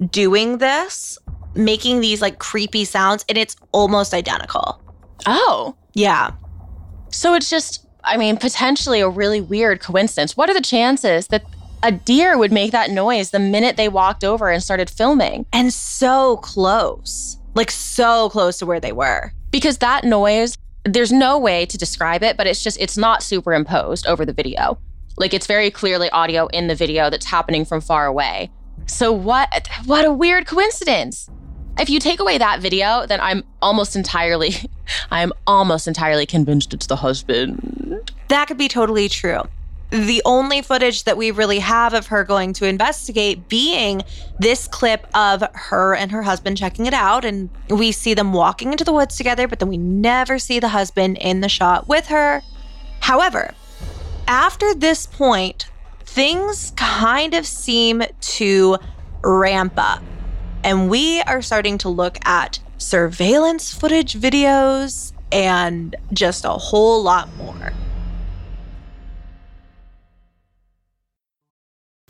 doing 0.10 0.58
this, 0.58 1.18
making 1.54 2.02
these 2.02 2.22
like 2.22 2.40
creepy 2.40 2.86
sounds, 2.86 3.24
and 3.30 3.38
it's 3.38 3.56
almost 3.72 4.14
identical. 4.14 4.82
Oh. 5.26 5.76
Yeah. 5.94 6.32
So 7.10 7.34
it's 7.34 7.50
just, 7.50 7.88
I 8.04 8.18
mean, 8.18 8.38
potentially 8.38 9.00
a 9.00 9.10
really 9.10 9.42
weird 9.42 9.80
coincidence. 9.80 10.36
What 10.36 10.50
are 10.50 10.54
the 10.54 10.62
chances 10.62 11.28
that 11.28 11.46
a 11.84 11.92
deer 11.92 12.38
would 12.38 12.52
make 12.52 12.72
that 12.72 12.90
noise 12.90 13.32
the 13.32 13.40
minute 13.40 13.78
they 13.78 13.88
walked 13.88 14.24
over 14.24 14.50
and 14.50 14.62
started 14.62 14.90
filming? 14.90 15.46
And 15.54 15.72
so 15.72 16.38
close, 16.38 17.38
like 17.54 17.72
so 17.72 18.30
close 18.30 18.58
to 18.58 18.66
where 18.66 18.80
they 18.80 18.92
were. 18.92 19.32
Because 19.56 19.78
that 19.78 20.04
noise, 20.04 20.58
there's 20.84 21.14
no 21.14 21.40
way 21.40 21.66
to 21.68 21.78
describe 21.78 22.24
it, 22.24 22.36
but 22.36 22.46
it's 22.46 22.62
just, 22.62 22.78
it's 22.78 22.98
not 22.98 23.24
superimposed 23.24 24.06
over 24.06 24.26
the 24.26 24.34
video. 24.34 24.78
Like 25.16 25.34
it's 25.34 25.48
very 25.48 25.72
clearly 25.72 26.10
audio 26.10 26.48
in 26.48 26.68
the 26.68 26.76
video 26.76 27.10
that's 27.10 27.26
happening 27.26 27.64
from 27.64 27.80
far 27.80 28.06
away. 28.06 28.52
So 28.86 29.14
what 29.14 29.70
what 29.86 30.04
a 30.04 30.12
weird 30.12 30.46
coincidence. 30.46 31.30
If 31.80 31.90
you 31.90 32.02
take 32.02 32.20
away 32.20 32.38
that 32.38 32.60
video, 32.60 33.06
then 33.06 33.22
I'm 33.22 33.46
almost 33.62 33.96
entirely 33.96 34.56
I'm 35.10 35.32
almost 35.48 35.88
entirely 35.88 36.26
convinced 36.26 36.74
it's 36.74 36.88
the 36.88 36.98
husband. 36.98 38.12
That 38.28 38.50
could 38.50 38.58
be 38.58 38.68
totally 38.68 39.08
true. 39.08 39.44
The 39.92 40.22
only 40.26 40.62
footage 40.62 41.04
that 41.04 41.16
we 41.16 41.32
really 41.32 41.60
have 41.60 41.94
of 41.94 42.08
her 42.08 42.24
going 42.24 42.54
to 42.54 42.66
investigate 42.66 43.48
being 43.48 44.02
this 44.40 44.68
clip 44.68 45.08
of 45.14 45.44
her 45.54 45.96
and 45.96 46.12
her 46.12 46.24
husband 46.24 46.58
checking 46.58 46.86
it 46.86 46.94
out. 46.94 47.24
And 47.24 47.50
we 47.70 47.92
see 47.92 48.14
them 48.14 48.34
walking 48.34 48.72
into 48.72 48.84
the 48.84 48.92
woods 48.94 49.16
together, 49.16 49.48
but 49.48 49.60
then 49.60 49.70
we 49.70 49.78
never 49.78 50.40
see 50.40 50.60
the 50.60 50.70
husband 50.70 51.18
in 51.20 51.42
the 51.42 51.50
shot 51.50 51.88
with 51.88 52.08
her. 52.08 52.42
However, 53.00 53.54
after 54.28 54.74
this 54.74 55.06
point, 55.06 55.68
things 56.04 56.74
kind 56.76 57.34
of 57.34 57.46
seem 57.46 58.04
to 58.20 58.78
ramp 59.24 59.74
up. 59.78 60.02
And 60.64 60.90
we 60.90 61.22
are 61.22 61.44
starting 61.44 61.78
to 61.80 61.90
look 61.90 62.18
at 62.26 62.60
surveillance 62.78 63.74
footage 63.74 64.16
videos 64.16 65.14
and 65.32 65.96
just 66.12 66.44
a 66.44 66.50
whole 66.50 67.04
lot 67.04 67.34
more. 67.36 67.72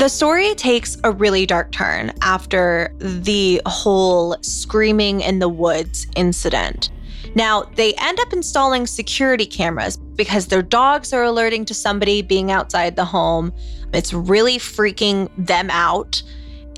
The 0.00 0.08
story 0.08 0.54
takes 0.54 0.96
a 1.04 1.12
really 1.12 1.44
dark 1.44 1.72
turn 1.72 2.14
after 2.22 2.90
the 3.00 3.60
whole 3.66 4.34
screaming 4.40 5.20
in 5.20 5.40
the 5.40 5.48
woods 5.50 6.06
incident. 6.16 6.88
Now, 7.34 7.64
they 7.74 7.92
end 7.98 8.18
up 8.18 8.32
installing 8.32 8.86
security 8.86 9.44
cameras 9.44 9.98
because 9.98 10.46
their 10.46 10.62
dogs 10.62 11.12
are 11.12 11.24
alerting 11.24 11.66
to 11.66 11.74
somebody 11.74 12.22
being 12.22 12.50
outside 12.50 12.96
the 12.96 13.04
home. 13.04 13.52
It's 13.92 14.14
really 14.14 14.56
freaking 14.56 15.28
them 15.36 15.68
out. 15.68 16.22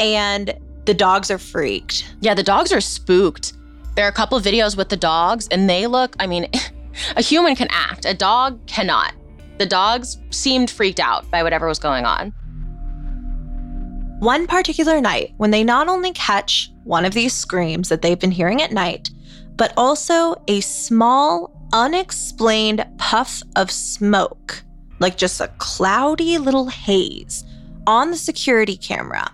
And 0.01 0.53
the 0.87 0.93
dogs 0.93 1.31
are 1.31 1.39
freaked. 1.39 2.13
Yeah, 2.23 2.35
the 2.35 2.43
dogs 2.43 2.73
are 2.73 2.81
spooked. 2.81 3.53
There 3.95 4.05
are 4.05 4.11
a 4.11 4.13
couple 4.13 4.41
videos 4.41 4.77
with 4.77 4.89
the 4.89 4.97
dogs, 4.97 5.47
and 5.53 5.71
they 5.71 5.87
look, 5.87 6.17
I 6.19 6.27
mean, 6.27 6.49
a 7.17 7.23
human 7.23 7.55
can 7.55 7.69
act, 7.71 8.05
a 8.05 8.15
dog 8.15 8.67
cannot. 8.67 9.15
The 9.59 9.67
dogs 9.67 10.19
seemed 10.31 10.73
freaked 10.73 10.99
out 10.99 11.31
by 11.31 11.45
whatever 11.45 11.69
was 11.69 11.79
going 11.79 12.05
on. 12.05 12.33
One 14.23 14.47
particular 14.47 15.01
night, 15.01 15.35
when 15.39 15.51
they 15.51 15.65
not 15.65 15.89
only 15.89 16.13
catch 16.13 16.71
one 16.85 17.05
of 17.05 17.13
these 17.13 17.33
screams 17.33 17.89
that 17.89 18.03
they've 18.03 18.21
been 18.21 18.31
hearing 18.31 18.63
at 18.63 18.71
night, 18.71 19.11
but 19.57 19.73
also 19.77 20.37
a 20.47 20.61
small, 20.61 21.51
unexplained 21.73 22.87
puff 22.99 23.43
of 23.57 23.69
smoke, 23.69 24.63
like 25.01 25.17
just 25.17 25.41
a 25.41 25.49
cloudy 25.59 26.39
little 26.39 26.69
haze, 26.69 27.43
on 27.89 28.13
the 28.13 28.17
security 28.17 28.77
camera. 28.77 29.29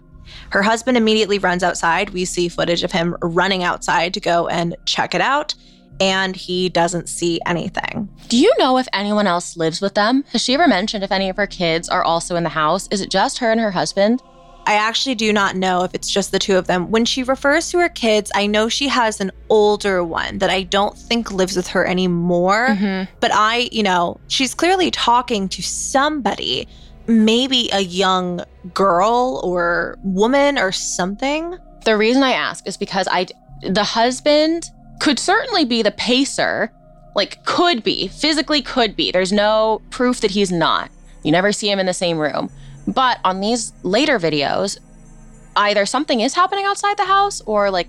Her 0.52 0.62
husband 0.62 0.96
immediately 0.96 1.38
runs 1.38 1.62
outside. 1.62 2.08
We 2.08 2.24
see 2.24 2.48
footage 2.48 2.82
of 2.82 2.90
him 2.90 3.14
running 3.20 3.62
outside 3.62 4.14
to 4.14 4.20
go 4.20 4.48
and 4.48 4.74
check 4.86 5.14
it 5.14 5.20
out, 5.20 5.54
and 6.00 6.34
he 6.34 6.70
doesn't 6.70 7.10
see 7.10 7.42
anything. 7.44 8.08
Do 8.28 8.38
you 8.38 8.54
know 8.58 8.78
if 8.78 8.88
anyone 8.94 9.26
else 9.26 9.54
lives 9.54 9.82
with 9.82 9.92
them? 9.92 10.24
Has 10.32 10.40
she 10.40 10.54
ever 10.54 10.66
mentioned 10.66 11.04
if 11.04 11.12
any 11.12 11.28
of 11.28 11.36
her 11.36 11.46
kids 11.46 11.90
are 11.90 12.04
also 12.04 12.36
in 12.36 12.42
the 12.42 12.48
house? 12.48 12.88
Is 12.90 13.02
it 13.02 13.10
just 13.10 13.36
her 13.40 13.50
and 13.50 13.60
her 13.60 13.72
husband? 13.72 14.22
I 14.68 14.74
actually 14.74 15.14
do 15.14 15.32
not 15.32 15.56
know 15.56 15.82
if 15.84 15.94
it's 15.94 16.10
just 16.10 16.30
the 16.30 16.38
two 16.38 16.58
of 16.58 16.66
them. 16.66 16.90
When 16.90 17.06
she 17.06 17.22
refers 17.22 17.70
to 17.70 17.78
her 17.78 17.88
kids, 17.88 18.30
I 18.34 18.46
know 18.46 18.68
she 18.68 18.86
has 18.88 19.18
an 19.18 19.32
older 19.48 20.04
one 20.04 20.36
that 20.38 20.50
I 20.50 20.64
don't 20.64 20.94
think 20.94 21.32
lives 21.32 21.56
with 21.56 21.68
her 21.68 21.86
anymore. 21.86 22.68
Mm-hmm. 22.68 23.10
But 23.18 23.30
I, 23.32 23.70
you 23.72 23.82
know, 23.82 24.20
she's 24.28 24.52
clearly 24.52 24.90
talking 24.90 25.48
to 25.48 25.62
somebody, 25.62 26.68
maybe 27.06 27.70
a 27.72 27.80
young 27.80 28.44
girl 28.74 29.40
or 29.42 29.96
woman 30.02 30.58
or 30.58 30.70
something. 30.70 31.56
The 31.86 31.96
reason 31.96 32.22
I 32.22 32.32
ask 32.32 32.68
is 32.68 32.76
because 32.76 33.08
I, 33.10 33.26
the 33.62 33.84
husband 33.84 34.70
could 35.00 35.18
certainly 35.18 35.64
be 35.64 35.80
the 35.80 35.92
pacer, 35.92 36.70
like 37.16 37.42
could 37.46 37.82
be, 37.82 38.08
physically 38.08 38.60
could 38.60 38.96
be. 38.96 39.12
There's 39.12 39.32
no 39.32 39.80
proof 39.88 40.20
that 40.20 40.32
he's 40.32 40.52
not. 40.52 40.90
You 41.22 41.32
never 41.32 41.52
see 41.52 41.70
him 41.70 41.78
in 41.78 41.86
the 41.86 41.94
same 41.94 42.18
room. 42.18 42.50
But 42.88 43.18
on 43.24 43.40
these 43.40 43.72
later 43.82 44.18
videos, 44.18 44.78
either 45.54 45.86
something 45.86 46.20
is 46.20 46.34
happening 46.34 46.64
outside 46.64 46.96
the 46.96 47.04
house 47.04 47.40
or 47.42 47.70
like 47.70 47.88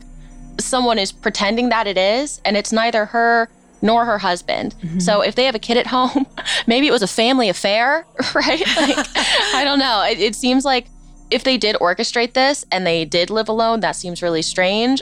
someone 0.60 1.00
is 1.00 1.12
pretending 1.12 1.70
that 1.70 1.88
it 1.88 1.98
is, 1.98 2.42
and 2.44 2.58
it's 2.58 2.72
neither 2.74 3.06
her 3.06 3.50
nor 3.82 4.06
her 4.06 4.18
husband. 4.18 4.76
Mm-hmm. 4.82 5.00
So 5.00 5.22
if 5.22 5.36
they 5.36 5.46
have 5.46 5.56
a 5.56 5.60
kid 5.60 5.78
at 5.78 5.88
home, 5.88 6.28
maybe 6.68 6.88
it 6.88 6.92
was 6.92 7.02
a 7.02 7.08
family 7.08 7.48
affair, 7.48 8.06
right? 8.36 8.60
Like, 8.60 9.08
I 9.56 9.62
don't 9.64 9.80
know. 9.80 10.04
It, 10.04 10.20
it 10.20 10.36
seems 10.36 10.66
like 10.66 10.88
if 11.32 11.44
they 11.44 11.58
did 11.58 11.76
orchestrate 11.78 12.34
this 12.34 12.66
and 12.72 12.86
they 12.86 13.06
did 13.06 13.30
live 13.30 13.48
alone, 13.48 13.80
that 13.80 13.96
seems 13.96 14.22
really 14.22 14.42
strange. 14.42 15.02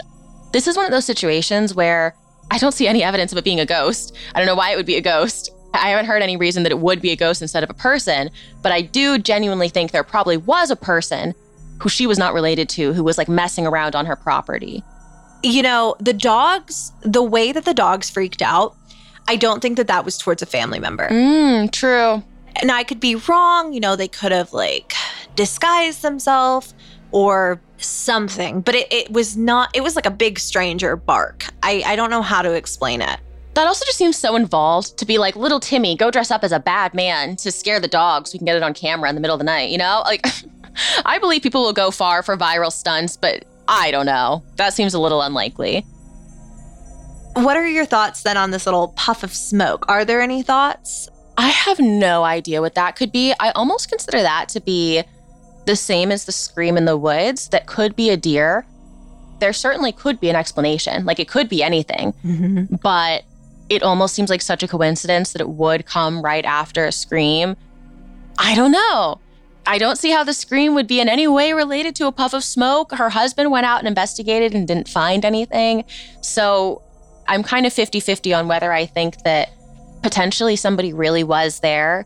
This 0.54 0.68
is 0.68 0.78
one 0.78 0.86
of 0.86 0.92
those 0.92 1.06
situations 1.06 1.74
where 1.74 2.16
I 2.52 2.60
don't 2.60 2.74
see 2.74 2.88
any 2.88 3.04
evidence 3.04 3.32
of 3.32 3.38
it 3.38 3.44
being 3.44 3.60
a 3.60 3.66
ghost. 3.66 4.16
I 4.36 4.40
don't 4.40 4.48
know 4.48 4.56
why 4.56 4.72
it 4.72 4.78
would 4.78 4.86
be 4.86 4.96
a 4.96 5.02
ghost. 5.02 5.52
I 5.74 5.90
haven't 5.90 6.06
heard 6.06 6.22
any 6.22 6.38
reason 6.38 6.64
that 6.64 6.72
it 6.72 6.80
would 6.80 7.02
be 7.02 7.12
a 7.12 7.16
ghost 7.16 7.42
instead 7.42 7.64
of 7.64 7.70
a 7.70 7.74
person, 7.74 8.30
but 8.62 8.72
I 8.72 8.82
do 8.82 9.18
genuinely 9.18 9.70
think 9.70 9.92
there 9.92 10.04
probably 10.04 10.38
was 10.38 10.72
a 10.72 10.76
person 10.76 11.36
who 11.82 11.90
she 11.90 12.08
was 12.08 12.18
not 12.18 12.34
related 12.34 12.70
to 12.70 12.94
who 12.94 13.04
was 13.04 13.18
like 13.18 13.30
messing 13.30 13.68
around 13.68 13.96
on 13.96 14.06
her 14.06 14.16
property. 14.16 14.84
You 15.44 15.62
know, 15.62 15.96
the 16.00 16.14
dogs, 16.14 16.92
the 17.02 17.22
way 17.22 17.52
that 17.52 17.66
the 17.66 17.74
dogs 17.74 18.10
freaked 18.10 18.42
out, 18.42 18.76
I 19.28 19.36
don't 19.36 19.62
think 19.62 19.78
that 19.78 19.88
that 19.88 20.06
was 20.06 20.18
towards 20.18 20.42
a 20.42 20.46
family 20.46 20.80
member. 20.80 21.08
Mm, 21.10 21.72
true. 21.72 22.24
And 22.60 22.72
I 22.72 22.84
could 22.84 23.00
be 23.00 23.16
wrong. 23.16 23.74
You 23.74 23.80
know, 23.80 23.96
they 23.96 24.08
could 24.08 24.32
have 24.32 24.54
like 24.54 24.94
disguised 25.36 26.02
themselves 26.02 26.74
or 27.12 27.62
something, 27.78 28.62
but 28.62 28.74
it, 28.74 28.92
it 28.92 29.12
was 29.12 29.38
not, 29.38 29.70
it 29.76 29.82
was 29.82 29.96
like 29.96 30.08
a 30.08 30.12
big 30.12 30.40
stranger 30.40 30.96
bark. 30.96 31.46
I, 31.62 31.84
I 31.86 31.96
don't 31.96 32.10
know 32.10 32.24
how 32.24 32.42
to 32.42 32.54
explain 32.54 33.02
it. 33.02 33.20
That 33.54 33.66
also 33.66 33.86
just 33.86 33.98
seems 33.98 34.16
so 34.16 34.36
involved 34.36 34.98
to 35.00 35.06
be 35.06 35.18
like, 35.18 35.36
little 35.36 35.60
Timmy, 35.60 35.96
go 35.96 36.12
dress 36.12 36.30
up 36.30 36.44
as 36.44 36.52
a 36.52 36.60
bad 36.60 36.94
man 36.94 37.36
to 37.38 37.52
scare 37.52 37.80
the 37.80 37.88
dog 37.88 38.28
so 38.28 38.34
we 38.36 38.40
can 38.40 38.46
get 38.46 38.56
it 38.56 38.62
on 38.64 38.74
camera 38.74 39.10
in 39.10 39.16
the 39.16 39.22
middle 39.22 39.34
of 39.34 39.40
the 39.40 39.46
night, 39.46 39.70
you 39.72 39.78
know? 39.80 40.04
Like, 40.06 40.26
I 41.06 41.18
believe 41.18 41.42
people 41.42 41.64
will 41.64 41.74
go 41.74 41.90
far 41.90 42.22
for 42.22 42.38
viral 42.38 42.72
stunts, 42.72 43.18
but 43.18 43.46
I 43.68 43.90
don't 43.90 44.06
know. 44.06 44.44
That 44.58 44.74
seems 44.74 44.94
a 44.94 45.00
little 45.00 45.22
unlikely. 45.24 45.82
What 47.34 47.58
are 47.58 47.68
your 47.68 47.86
thoughts 47.86 48.24
then 48.24 48.38
on 48.38 48.52
this 48.52 48.66
little 48.66 48.90
puff 48.90 49.24
of 49.24 49.34
smoke? 49.34 49.86
Are 49.90 50.06
there 50.06 50.22
any 50.22 50.42
thoughts? 50.42 51.10
I 51.38 51.50
have 51.50 51.80
no 51.80 52.24
idea 52.24 52.62
what 52.62 52.76
that 52.76 52.96
could 52.96 53.12
be. 53.12 53.34
I 53.40 53.52
almost 53.52 53.90
consider 53.90 54.22
that 54.22 54.50
to 54.50 54.62
be 54.62 55.04
the 55.66 55.76
same 55.76 56.12
as 56.12 56.26
the 56.26 56.32
scream 56.32 56.78
in 56.78 56.86
the 56.86 56.98
woods 56.98 57.50
that 57.50 57.68
could 57.68 57.96
be 57.96 58.10
a 58.10 58.18
deer. 58.18 58.66
There 59.40 59.54
certainly 59.54 59.92
could 59.92 60.20
be 60.20 60.30
an 60.30 60.36
explanation. 60.36 61.06
Like 61.06 61.20
it 61.20 61.28
could 61.28 61.48
be 61.50 61.62
anything, 61.62 62.14
Mm-hmm. 62.26 62.76
but 62.82 63.24
it 63.70 63.84
almost 63.84 64.16
seems 64.16 64.30
like 64.30 64.42
such 64.42 64.64
a 64.64 64.68
coincidence 64.68 65.34
that 65.34 65.42
it 65.42 65.50
would 65.50 65.86
come 65.86 66.22
right 66.22 66.46
after 66.46 66.86
a 66.86 66.92
scream. 66.92 67.56
I 68.38 68.56
don't 68.56 68.72
know. 68.72 69.20
I 69.66 69.78
don't 69.78 69.98
see 69.98 70.12
how 70.12 70.24
the 70.24 70.34
scream 70.34 70.76
would 70.76 70.88
be 70.88 71.02
in 71.02 71.10
any 71.10 71.28
way 71.28 71.52
related 71.52 71.96
to 71.98 72.08
a 72.08 72.12
puff 72.12 72.34
of 72.34 72.44
smoke. 72.44 72.94
Her 72.94 73.10
husband 73.10 73.52
went 73.52 73.66
out 73.66 73.80
and 73.80 73.88
investigated 73.88 74.54
and 74.54 74.66
didn't 74.66 74.88
find 74.88 75.26
anything. 75.26 75.84
So 76.22 76.82
I'm 77.28 77.44
kind 77.44 77.66
of 77.66 77.74
50 77.74 78.00
50 78.00 78.34
on 78.34 78.48
whether 78.48 78.72
I 78.72 78.86
think 78.86 79.24
that 79.24 79.50
potentially 80.02 80.56
somebody 80.56 80.94
really 80.94 81.24
was 81.24 81.60
there 81.60 82.06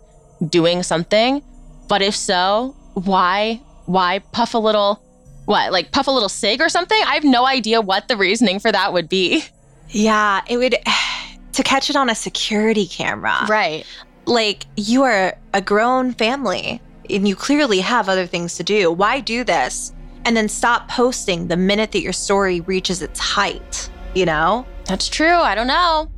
doing 0.49 0.81
something. 0.81 1.43
But 1.87 2.01
if 2.01 2.15
so, 2.15 2.75
why? 2.95 3.61
Why 3.85 4.19
puff 4.31 4.55
a 4.55 4.57
little, 4.57 4.99
what, 5.45 5.71
like 5.71 5.91
puff 5.91 6.07
a 6.07 6.11
little 6.11 6.29
sig 6.29 6.61
or 6.61 6.69
something? 6.69 6.99
I 7.05 7.13
have 7.13 7.23
no 7.23 7.45
idea 7.45 7.81
what 7.81 8.07
the 8.07 8.17
reasoning 8.17 8.59
for 8.59 8.71
that 8.71 8.91
would 8.91 9.07
be. 9.07 9.43
Yeah, 9.89 10.41
it 10.47 10.57
would 10.57 10.75
to 11.53 11.63
catch 11.63 11.89
it 11.89 11.95
on 11.95 12.09
a 12.09 12.15
security 12.15 12.87
camera. 12.87 13.45
Right. 13.47 13.85
Like 14.25 14.65
you 14.77 15.03
are 15.03 15.37
a 15.53 15.61
grown 15.61 16.13
family 16.13 16.81
and 17.09 17.27
you 17.27 17.35
clearly 17.35 17.79
have 17.79 18.07
other 18.07 18.25
things 18.25 18.55
to 18.55 18.63
do. 18.63 18.91
Why 18.91 19.19
do 19.19 19.43
this? 19.43 19.93
And 20.25 20.37
then 20.37 20.47
stop 20.47 20.87
posting 20.87 21.47
the 21.47 21.57
minute 21.57 21.91
that 21.93 22.01
your 22.01 22.13
story 22.13 22.61
reaches 22.61 23.01
its 23.01 23.19
height, 23.19 23.89
you 24.13 24.25
know? 24.25 24.65
That's 24.85 25.09
true. 25.09 25.33
I 25.33 25.55
don't 25.55 25.67
know. 25.67 26.09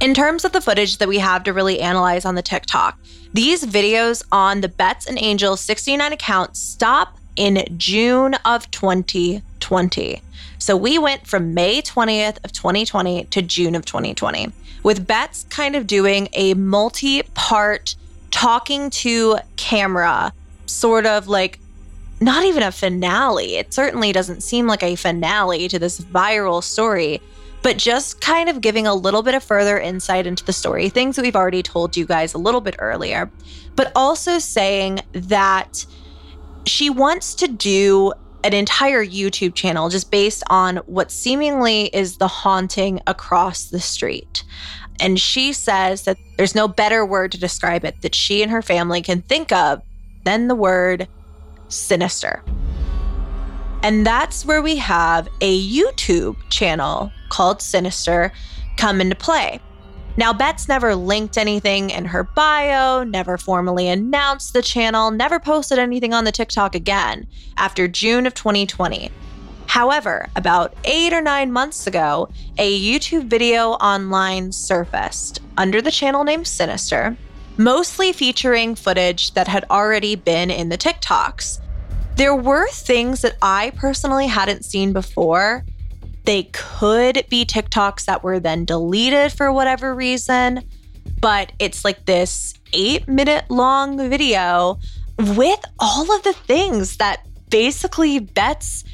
In 0.00 0.14
terms 0.14 0.44
of 0.44 0.52
the 0.52 0.60
footage 0.60 0.98
that 0.98 1.08
we 1.08 1.18
have 1.18 1.42
to 1.42 1.52
really 1.52 1.80
analyze 1.80 2.24
on 2.24 2.36
the 2.36 2.42
TikTok, 2.42 2.96
these 3.32 3.64
videos 3.66 4.22
on 4.30 4.60
the 4.60 4.68
Bets 4.68 5.06
and 5.06 5.18
Angels 5.20 5.60
69 5.60 6.12
account 6.12 6.56
stop 6.56 7.18
in 7.34 7.64
June 7.76 8.34
of 8.44 8.70
2020. 8.70 9.42
So 10.58 10.76
we 10.76 10.98
went 10.98 11.26
from 11.26 11.54
May 11.54 11.82
20th 11.82 12.44
of 12.44 12.52
2020 12.52 13.24
to 13.24 13.42
June 13.42 13.74
of 13.74 13.84
2020, 13.84 14.52
with 14.82 15.06
Betts 15.06 15.44
kind 15.50 15.76
of 15.76 15.86
doing 15.86 16.28
a 16.32 16.54
multi-part 16.54 17.94
talking 18.30 18.90
to 18.90 19.38
camera, 19.56 20.32
sort 20.66 21.06
of 21.06 21.28
like 21.28 21.58
not 22.20 22.44
even 22.44 22.62
a 22.62 22.72
finale. 22.72 23.56
It 23.56 23.72
certainly 23.72 24.12
doesn't 24.12 24.42
seem 24.42 24.66
like 24.66 24.82
a 24.82 24.96
finale 24.96 25.68
to 25.68 25.78
this 25.78 26.00
viral 26.00 26.62
story, 26.62 27.20
but 27.62 27.76
just 27.76 28.20
kind 28.20 28.48
of 28.48 28.60
giving 28.60 28.86
a 28.86 28.94
little 28.94 29.22
bit 29.22 29.34
of 29.34 29.42
further 29.42 29.78
insight 29.78 30.26
into 30.26 30.44
the 30.44 30.52
story, 30.52 30.88
things 30.88 31.16
that 31.16 31.22
we've 31.22 31.36
already 31.36 31.62
told 31.62 31.96
you 31.96 32.06
guys 32.06 32.34
a 32.34 32.38
little 32.38 32.60
bit 32.60 32.76
earlier, 32.78 33.30
but 33.76 33.92
also 33.94 34.38
saying 34.38 35.00
that 35.12 35.86
she 36.66 36.90
wants 36.90 37.34
to 37.36 37.48
do 37.48 38.12
an 38.48 38.54
entire 38.54 39.04
YouTube 39.04 39.54
channel 39.54 39.90
just 39.90 40.10
based 40.10 40.42
on 40.48 40.78
what 40.86 41.10
seemingly 41.10 41.94
is 41.94 42.16
the 42.16 42.28
haunting 42.28 42.98
across 43.06 43.64
the 43.64 43.78
street. 43.78 44.42
And 45.00 45.20
she 45.20 45.52
says 45.52 46.04
that 46.04 46.16
there's 46.38 46.54
no 46.54 46.66
better 46.66 47.04
word 47.04 47.30
to 47.32 47.38
describe 47.38 47.84
it 47.84 48.00
that 48.00 48.14
she 48.14 48.42
and 48.42 48.50
her 48.50 48.62
family 48.62 49.02
can 49.02 49.20
think 49.20 49.52
of 49.52 49.82
than 50.24 50.48
the 50.48 50.54
word 50.54 51.06
sinister. 51.68 52.42
And 53.82 54.06
that's 54.06 54.46
where 54.46 54.62
we 54.62 54.76
have 54.76 55.28
a 55.42 55.68
YouTube 55.70 56.36
channel 56.48 57.12
called 57.28 57.60
Sinister 57.60 58.32
come 58.78 59.02
into 59.02 59.14
play. 59.14 59.60
Now, 60.18 60.32
Betts 60.32 60.66
never 60.66 60.96
linked 60.96 61.38
anything 61.38 61.90
in 61.90 62.06
her 62.06 62.24
bio, 62.24 63.04
never 63.04 63.38
formally 63.38 63.86
announced 63.86 64.52
the 64.52 64.62
channel, 64.62 65.12
never 65.12 65.38
posted 65.38 65.78
anything 65.78 66.12
on 66.12 66.24
the 66.24 66.32
TikTok 66.32 66.74
again 66.74 67.28
after 67.56 67.86
June 67.86 68.26
of 68.26 68.34
2020. 68.34 69.12
However, 69.68 70.26
about 70.34 70.74
eight 70.82 71.12
or 71.12 71.22
nine 71.22 71.52
months 71.52 71.86
ago, 71.86 72.28
a 72.58 72.80
YouTube 72.80 73.28
video 73.28 73.74
online 73.74 74.50
surfaced 74.50 75.40
under 75.56 75.80
the 75.80 75.92
channel 75.92 76.24
name 76.24 76.44
Sinister, 76.44 77.16
mostly 77.56 78.12
featuring 78.12 78.74
footage 78.74 79.34
that 79.34 79.46
had 79.46 79.66
already 79.70 80.16
been 80.16 80.50
in 80.50 80.68
the 80.68 80.78
TikToks. 80.78 81.60
There 82.16 82.34
were 82.34 82.66
things 82.70 83.22
that 83.22 83.36
I 83.40 83.70
personally 83.76 84.26
hadn't 84.26 84.64
seen 84.64 84.92
before. 84.92 85.64
They 86.28 86.42
could 86.52 87.24
be 87.30 87.46
TikToks 87.46 88.04
that 88.04 88.22
were 88.22 88.38
then 88.38 88.66
deleted 88.66 89.32
for 89.32 89.50
whatever 89.50 89.94
reason, 89.94 90.62
but 91.22 91.52
it's 91.58 91.86
like 91.86 92.04
this 92.04 92.52
eight 92.74 93.08
minute 93.08 93.50
long 93.50 93.96
video 94.10 94.78
with 95.16 95.60
all 95.78 96.14
of 96.14 96.22
the 96.24 96.34
things 96.34 96.98
that 96.98 97.26
basically 97.48 98.18
Bet's 98.18 98.84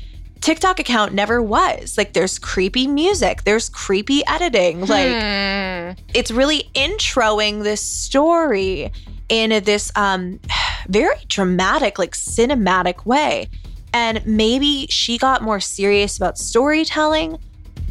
TikTok 0.42 0.78
account 0.78 1.12
never 1.12 1.42
was. 1.42 1.98
Like 1.98 2.12
there's 2.12 2.38
creepy 2.38 2.86
music, 2.86 3.42
there's 3.42 3.68
creepy 3.68 4.22
editing. 4.28 4.86
Like 4.86 5.08
Hmm. 5.08 6.00
it's 6.14 6.30
really 6.30 6.70
introing 6.76 7.64
this 7.64 7.80
story 7.80 8.92
in 9.28 9.64
this 9.64 9.90
um 9.96 10.38
very 10.88 11.16
dramatic, 11.26 11.98
like 11.98 12.12
cinematic 12.12 13.04
way. 13.04 13.48
And 13.94 14.26
maybe 14.26 14.88
she 14.90 15.16
got 15.16 15.42
more 15.42 15.60
serious 15.60 16.16
about 16.16 16.36
storytelling, 16.36 17.38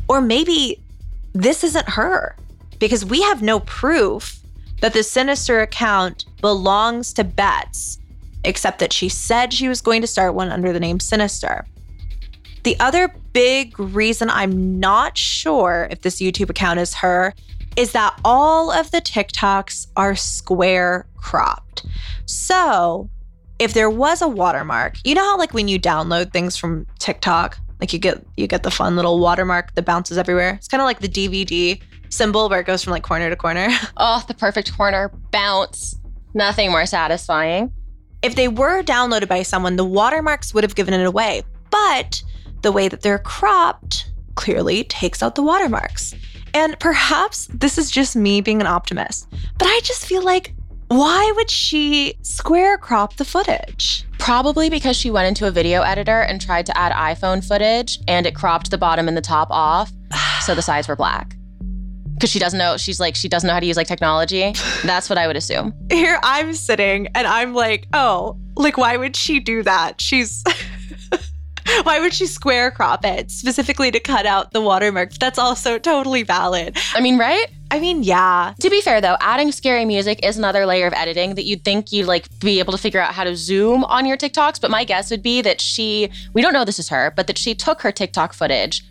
or 0.09 0.19
maybe 0.21 0.83
this 1.31 1.63
isn't 1.63 1.87
her 1.89 2.35
because 2.77 3.05
we 3.05 3.21
have 3.21 3.41
no 3.41 3.61
proof 3.61 4.41
that 4.81 4.91
the 4.91 5.01
sinister 5.01 5.61
account 5.61 6.25
belongs 6.41 7.13
to 7.13 7.23
Betts, 7.23 7.99
except 8.43 8.79
that 8.79 8.91
she 8.91 9.07
said 9.07 9.53
she 9.53 9.69
was 9.69 9.79
going 9.79 10.01
to 10.01 10.07
start 10.07 10.35
one 10.35 10.49
under 10.49 10.73
the 10.73 10.79
name 10.79 10.99
Sinister. 10.99 11.65
The 12.63 12.77
other 12.81 13.13
big 13.31 13.79
reason 13.79 14.29
I'm 14.29 14.81
not 14.81 15.17
sure 15.17 15.87
if 15.89 16.01
this 16.01 16.21
YouTube 16.21 16.49
account 16.49 16.81
is 16.81 16.93
her 16.95 17.33
is 17.77 17.93
that 17.93 18.19
all 18.25 18.71
of 18.71 18.91
the 18.91 18.99
TikToks 18.99 19.87
are 19.95 20.15
square 20.15 21.07
cropped. 21.15 21.85
So, 22.25 23.09
if 23.63 23.73
there 23.73 23.89
was 23.89 24.21
a 24.21 24.28
watermark, 24.28 24.95
you 25.04 25.15
know 25.15 25.23
how 25.23 25.38
like 25.38 25.54
when 25.54 25.67
you 25.67 25.80
download 25.80 26.32
things 26.32 26.58
from 26.58 26.86
TikTok, 26.99 27.58
like 27.80 27.93
you 27.93 27.99
get 27.99 28.23
you 28.38 28.47
get 28.47 28.63
the 28.63 28.71
fun 28.71 28.95
little 28.95 29.19
watermark 29.19 29.73
that 29.76 29.84
bounces 29.86 30.17
everywhere. 30.17 30.52
It's 30.56 30.67
kind 30.67 30.82
of 30.82 30.86
like 30.86 30.99
the 30.99 31.08
DVD 31.10 31.82
symbol 32.10 32.49
where 32.49 32.60
it 32.60 32.65
goes 32.67 32.84
from 32.84 32.91
like 32.91 33.04
corner 33.04 33.30
to 33.30 33.36
corner. 33.36 33.69
Oh, 33.97 34.23
the 34.28 34.34
perfect 34.34 34.76
corner. 34.76 35.10
Bounce. 35.32 35.95
Nothing 36.34 36.71
more 36.71 36.86
satisfying. 36.86 37.71
if 38.21 38.36
they 38.36 38.47
were 38.47 38.82
downloaded 38.84 39.28
by 39.28 39.43
someone, 39.43 39.76
the 39.76 39.86
watermarks 39.86 40.54
would 40.54 40.63
have 40.63 40.76
given 40.76 40.93
it 40.93 41.06
away. 41.06 41.43
But 41.69 42.21
the 42.62 42.71
way 42.71 42.88
that 42.88 43.02
they're 43.02 43.19
cropped 43.19 44.12
clearly 44.36 44.84
takes 44.86 45.21
out 45.21 45.36
the 45.36 45.43
watermarks. 45.43 46.15
And 46.54 46.80
perhaps 46.80 47.47
this 47.54 47.78
is 47.78 47.89
just 47.91 48.15
me 48.15 48.39
being 48.41 48.62
an 48.62 48.67
optimist, 48.67 49.28
but 49.58 49.67
I 49.67 49.80
just 49.84 50.06
feel 50.06 50.23
like 50.23 50.54
why 50.97 51.32
would 51.36 51.49
she 51.49 52.15
square 52.21 52.77
crop 52.77 53.15
the 53.15 53.25
footage? 53.25 54.06
Probably 54.19 54.69
because 54.69 54.95
she 54.95 55.10
went 55.12 55.27
into 55.27 55.47
a 55.47 55.51
video 55.51 55.82
editor 55.82 56.21
and 56.21 56.39
tried 56.39 56.65
to 56.67 56.77
add 56.77 56.91
iPhone 56.91 57.45
footage 57.45 57.99
and 58.08 58.25
it 58.25 58.36
cropped 58.36 58.71
the 58.71 58.77
bottom 58.77 59.08
and 59.08 59.17
the 59.17 59.21
top 59.21 59.47
off. 59.49 59.91
So 60.41 60.53
the 60.56 60.62
sides 60.62 60.88
were 60.88 60.95
black. 60.95 61.36
Because 62.13 62.29
she 62.29 62.39
doesn't 62.39 62.60
know, 62.60 62.77
she's 62.77 62.99
like, 62.99 63.15
she 63.15 63.27
doesn't 63.27 63.47
know 63.47 63.53
how 63.53 63.60
to 63.60 63.65
use 63.65 63.77
like 63.77 63.88
technology. 63.88 64.53
That's 64.84 65.10
what 65.10 65.17
I 65.17 65.27
would 65.27 65.36
assume. 65.36 65.73
Here 65.91 66.19
I'm 66.21 66.53
sitting 66.53 67.08
and 67.15 67.27
I'm 67.27 67.53
like, 67.53 67.88
oh, 67.93 68.38
like, 68.56 68.77
why 68.77 68.97
would 68.97 69.15
she 69.15 69.39
do 69.39 69.63
that? 69.63 69.99
She's. 69.99 70.43
Why 71.93 72.00
would 72.00 72.13
she 72.13 72.26
square 72.28 72.72
crop 72.72 73.04
it 73.04 73.30
specifically 73.30 73.91
to 73.91 74.00
cut 74.00 74.26
out 74.26 74.52
the 74.52 74.62
watermark? 74.62 75.13
That's 75.13 75.38
also 75.38 75.78
totally 75.78 76.24
valid. 76.24 76.78
I 76.93 77.02
mean, 77.02 77.17
right? 77.17 77.48
I 77.72 77.80
mean, 77.80 78.04
yeah. 78.04 78.54
To 78.60 78.69
be 78.69 78.82
fair 78.82 79.02
though, 79.02 79.17
adding 79.19 79.52
scary 79.52 79.84
music 79.84 80.24
is 80.24 80.38
another 80.38 80.65
layer 80.65 80.88
of 80.88 80.93
editing 80.93 81.36
that 81.36 81.43
you'd 81.43 81.65
think 81.65 81.91
you'd 81.91 82.06
like 82.06 82.28
be 82.39 82.60
able 82.60 82.72
to 82.72 82.78
figure 82.78 83.00
out 83.00 83.13
how 83.13 83.24
to 83.24 83.36
zoom 83.36 83.84
on 83.86 84.06
your 84.06 84.15
TikToks, 84.15 84.62
but 84.62 84.72
my 84.72 84.84
guess 84.84 85.12
would 85.12 85.24
be 85.24 85.41
that 85.41 85.60
she 85.60 86.10
we 86.34 86.41
don't 86.41 86.54
know 86.54 86.63
this 86.63 86.80
is 86.80 86.88
her, 86.89 87.12
but 87.15 87.28
that 87.28 87.38
she 87.38 87.56
took 87.56 87.82
her 87.82 87.91
TikTok 87.91 88.34
footage, 88.34 88.84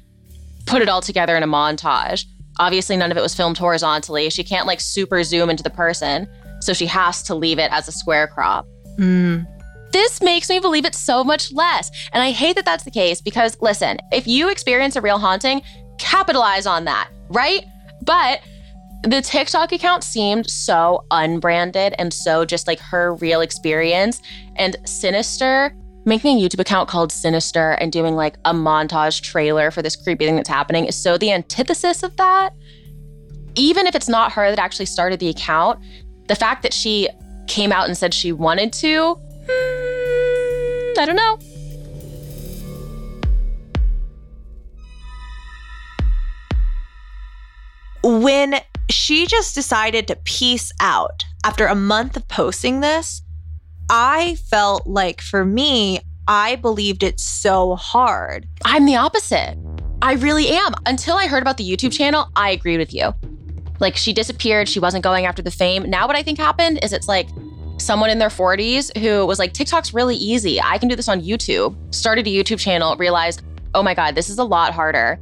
put 0.67 0.83
it 0.83 0.89
all 0.89 1.01
together 1.01 1.37
in 1.37 1.43
a 1.43 1.47
montage. 1.47 2.27
Obviously 2.59 2.97
none 2.97 3.11
of 3.11 3.17
it 3.17 3.23
was 3.23 3.35
filmed 3.35 3.57
horizontally. 3.57 4.29
She 4.31 4.45
can't 4.45 4.67
like 4.67 4.81
super 4.81 5.23
zoom 5.23 5.49
into 5.49 5.63
the 5.63 5.71
person, 5.71 6.29
so 6.61 6.73
she 6.73 6.87
has 6.87 7.23
to 7.25 7.35
leave 7.35 7.59
it 7.59 7.71
as 7.73 7.89
a 7.89 7.93
square 7.93 8.27
crop. 8.27 8.67
Mm. 8.99 9.47
This 9.93 10.23
makes 10.23 10.49
me 10.49 10.59
believe 10.59 10.85
it 10.85 10.95
so 10.95 11.23
much 11.23 11.53
less. 11.53 11.91
And 12.13 12.23
I 12.23 12.31
hate 12.31 12.57
that 12.57 12.65
that's 12.65 12.85
the 12.85 12.91
case 12.91 13.21
because 13.21 13.57
listen, 13.61 13.99
if 14.11 14.27
you 14.27 14.51
experience 14.51 14.97
a 14.97 15.01
real 15.01 15.19
haunting, 15.19 15.63
capitalize 15.99 16.67
on 16.67 16.85
that, 16.87 17.09
right? 17.29 17.65
But 18.05 18.41
the 19.05 19.21
TikTok 19.21 19.73
account 19.73 20.05
seemed 20.05 20.49
so 20.49 21.05
unbranded 21.11 21.95
and 21.99 22.13
so 22.13 22.45
just 22.45 22.67
like 22.67 22.79
her 22.81 23.15
real 23.17 23.41
experience. 23.41 24.23
And 24.57 24.77
Sinister 24.85 25.75
making 26.05 26.39
a 26.39 26.41
YouTube 26.41 26.59
account 26.59 26.89
called 26.89 27.13
Sinister 27.13 27.73
and 27.73 27.93
doing 27.93 28.17
like 28.17 28.37
a 28.45 28.53
montage 28.53 29.23
trailer 29.23 29.71
for 29.71 29.83
this 29.83 29.95
creepy 29.95 30.27
thing 30.27 30.37
that's 30.37 30.49
happening 30.49 30.87
is 30.87 30.97
so 30.97 31.17
the 31.17 31.31
antithesis 31.33 32.03
of 32.03 32.17
that. 32.17 32.55
Even 33.55 33.87
if 33.87 33.95
it's 33.95 34.09
not 34.09 34.33
her 34.33 34.49
that 34.51 34.59
actually 34.59 34.87
started 34.87 35.21
the 35.21 35.29
account, 35.29 35.79
the 36.29 36.35
fact 36.35 36.63
that 36.63 36.73
she 36.73 37.09
came 37.47 37.71
out 37.71 37.87
and 37.87 37.97
said 37.97 38.15
she 38.15 38.33
wanted 38.33 38.73
to, 38.73 39.17
hmm, 39.49 41.01
I 41.01 41.07
don't 41.07 41.17
know. 41.17 41.39
When 48.05 48.57
she 48.91 49.27
just 49.27 49.55
decided 49.55 50.09
to 50.09 50.17
peace 50.25 50.73
out 50.81 51.25
after 51.45 51.67
a 51.67 51.75
month 51.75 52.17
of 52.17 52.27
posting 52.29 52.81
this, 52.81 53.23
I 53.89 54.37
felt 54.51 54.87
like 54.87 55.21
for 55.21 55.45
me, 55.45 56.01
I 56.29 56.57
believed 56.57 57.03
it 57.03 57.21
so 57.21 57.75
hard. 57.75 58.47
I'm 58.65 58.87
the 58.87 58.97
opposite. 58.97 59.59
I 60.01 60.15
really 60.15 60.49
am. 60.49 60.73
Until 60.87 61.17
I 61.17 61.27
heard 61.27 61.43
about 61.43 61.57
the 61.57 61.69
YouTube 61.69 61.93
channel, 61.93 62.29
I 62.37 62.51
agreed 62.51 62.79
with 62.79 62.93
you. 62.95 63.15
Like 63.81 63.97
she 63.97 64.13
disappeared, 64.13 64.69
she 64.69 64.81
wasn't 64.81 65.05
going 65.05 65.27
after 65.27 65.43
the 65.43 65.51
fame. 65.51 65.89
Now, 65.89 66.07
what 66.07 66.17
I 66.17 66.23
think 66.23 66.39
happened 66.39 66.81
is 66.83 66.93
it's 66.93 67.09
like 67.09 67.29
someone 67.83 68.11
in 68.11 68.19
their 68.19 68.29
40s 68.29 68.97
who 68.99 69.27
was 69.27 69.39
like, 69.39 69.53
TikTok's 69.53 69.93
really 69.93 70.17
easy. 70.17 70.61
I 70.61 70.79
can 70.79 70.89
do 70.89 70.97
this 70.97 71.09
on 71.09 71.21
YouTube. 71.21 71.77
Started 71.95 72.27
a 72.27 72.31
YouTube 72.31 72.59
channel, 72.59 72.97
realized, 72.97 73.43
oh 73.75 73.83
my 73.83 73.95
God, 73.95 74.15
this 74.15 74.29
is 74.29 74.39
a 74.39 74.45
lot 74.45 74.73
harder. 74.73 75.19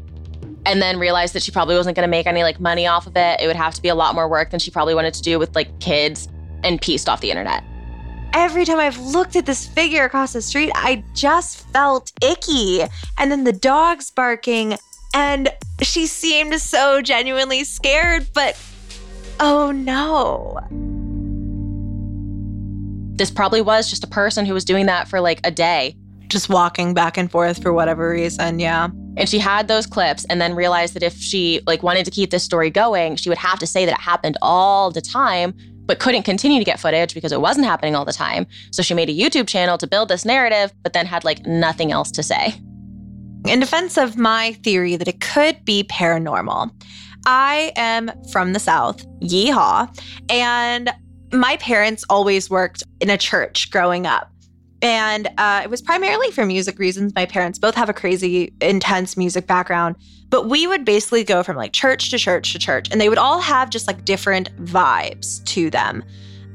And 0.66 0.80
then 0.82 0.98
realized 0.98 1.34
that 1.34 1.42
she 1.42 1.50
probably 1.50 1.74
wasn't 1.74 1.96
going 1.96 2.06
to 2.06 2.10
make 2.10 2.26
any 2.26 2.42
like 2.42 2.60
money 2.60 2.86
off 2.86 3.06
of 3.06 3.16
it. 3.16 3.40
It 3.40 3.46
would 3.46 3.56
have 3.56 3.74
to 3.74 3.82
be 3.82 3.88
a 3.88 3.94
lot 3.94 4.14
more 4.14 4.28
work 4.28 4.50
than 4.50 4.60
she 4.60 4.70
probably 4.70 4.94
wanted 4.94 5.14
to 5.14 5.22
do 5.22 5.38
with 5.38 5.54
like 5.54 5.80
kids 5.80 6.28
and 6.62 6.80
pieced 6.80 7.08
off 7.08 7.20
the 7.20 7.30
internet. 7.30 7.64
Every 8.32 8.64
time 8.64 8.78
I've 8.78 8.98
looked 8.98 9.34
at 9.36 9.46
this 9.46 9.66
figure 9.66 10.04
across 10.04 10.34
the 10.34 10.42
street, 10.42 10.70
I 10.74 11.02
just 11.14 11.66
felt 11.72 12.12
icky. 12.22 12.82
And 13.18 13.32
then 13.32 13.44
the 13.44 13.52
dogs 13.52 14.10
barking, 14.10 14.76
and 15.14 15.48
she 15.82 16.06
seemed 16.06 16.60
so 16.60 17.02
genuinely 17.02 17.64
scared, 17.64 18.28
but 18.32 18.56
oh 19.40 19.72
no. 19.72 20.99
This 23.20 23.30
probably 23.30 23.60
was 23.60 23.90
just 23.90 24.02
a 24.02 24.06
person 24.06 24.46
who 24.46 24.54
was 24.54 24.64
doing 24.64 24.86
that 24.86 25.06
for 25.06 25.20
like 25.20 25.42
a 25.44 25.50
day. 25.50 25.94
Just 26.28 26.48
walking 26.48 26.94
back 26.94 27.18
and 27.18 27.30
forth 27.30 27.62
for 27.62 27.70
whatever 27.70 28.08
reason, 28.08 28.58
yeah. 28.58 28.88
And 29.18 29.28
she 29.28 29.38
had 29.38 29.68
those 29.68 29.86
clips 29.86 30.24
and 30.30 30.40
then 30.40 30.54
realized 30.54 30.94
that 30.94 31.02
if 31.02 31.18
she 31.18 31.60
like 31.66 31.82
wanted 31.82 32.06
to 32.06 32.10
keep 32.10 32.30
this 32.30 32.42
story 32.42 32.70
going, 32.70 33.16
she 33.16 33.28
would 33.28 33.36
have 33.36 33.58
to 33.58 33.66
say 33.66 33.84
that 33.84 33.92
it 33.92 34.00
happened 34.00 34.38
all 34.40 34.90
the 34.90 35.02
time, 35.02 35.52
but 35.84 35.98
couldn't 35.98 36.22
continue 36.22 36.58
to 36.58 36.64
get 36.64 36.80
footage 36.80 37.12
because 37.12 37.30
it 37.30 37.42
wasn't 37.42 37.66
happening 37.66 37.94
all 37.94 38.06
the 38.06 38.12
time. 38.14 38.46
So 38.72 38.82
she 38.82 38.94
made 38.94 39.10
a 39.10 39.14
YouTube 39.14 39.46
channel 39.46 39.76
to 39.76 39.86
build 39.86 40.08
this 40.08 40.24
narrative, 40.24 40.72
but 40.82 40.94
then 40.94 41.04
had 41.04 41.22
like 41.22 41.44
nothing 41.44 41.92
else 41.92 42.10
to 42.12 42.22
say. 42.22 42.54
In 43.46 43.60
defense 43.60 43.98
of 43.98 44.16
my 44.16 44.54
theory 44.64 44.96
that 44.96 45.08
it 45.08 45.20
could 45.20 45.62
be 45.66 45.84
paranormal, 45.84 46.70
I 47.26 47.72
am 47.76 48.10
from 48.32 48.54
the 48.54 48.58
South, 48.58 49.04
yeehaw, 49.20 49.94
and 50.30 50.90
my 51.32 51.56
parents 51.58 52.04
always 52.08 52.50
worked 52.50 52.82
in 53.00 53.10
a 53.10 53.18
church 53.18 53.70
growing 53.70 54.06
up. 54.06 54.30
And 54.82 55.28
uh, 55.36 55.60
it 55.62 55.70
was 55.70 55.82
primarily 55.82 56.30
for 56.30 56.46
music 56.46 56.78
reasons. 56.78 57.14
My 57.14 57.26
parents 57.26 57.58
both 57.58 57.74
have 57.74 57.88
a 57.88 57.92
crazy, 57.92 58.52
intense 58.60 59.16
music 59.16 59.46
background. 59.46 59.96
But 60.30 60.48
we 60.48 60.66
would 60.66 60.84
basically 60.84 61.24
go 61.24 61.42
from 61.42 61.56
like 61.56 61.72
church 61.72 62.10
to 62.10 62.18
church 62.18 62.52
to 62.52 62.58
church, 62.58 62.88
and 62.90 63.00
they 63.00 63.08
would 63.08 63.18
all 63.18 63.40
have 63.40 63.68
just 63.68 63.86
like 63.86 64.04
different 64.04 64.54
vibes 64.64 65.44
to 65.46 65.70
them. 65.70 66.04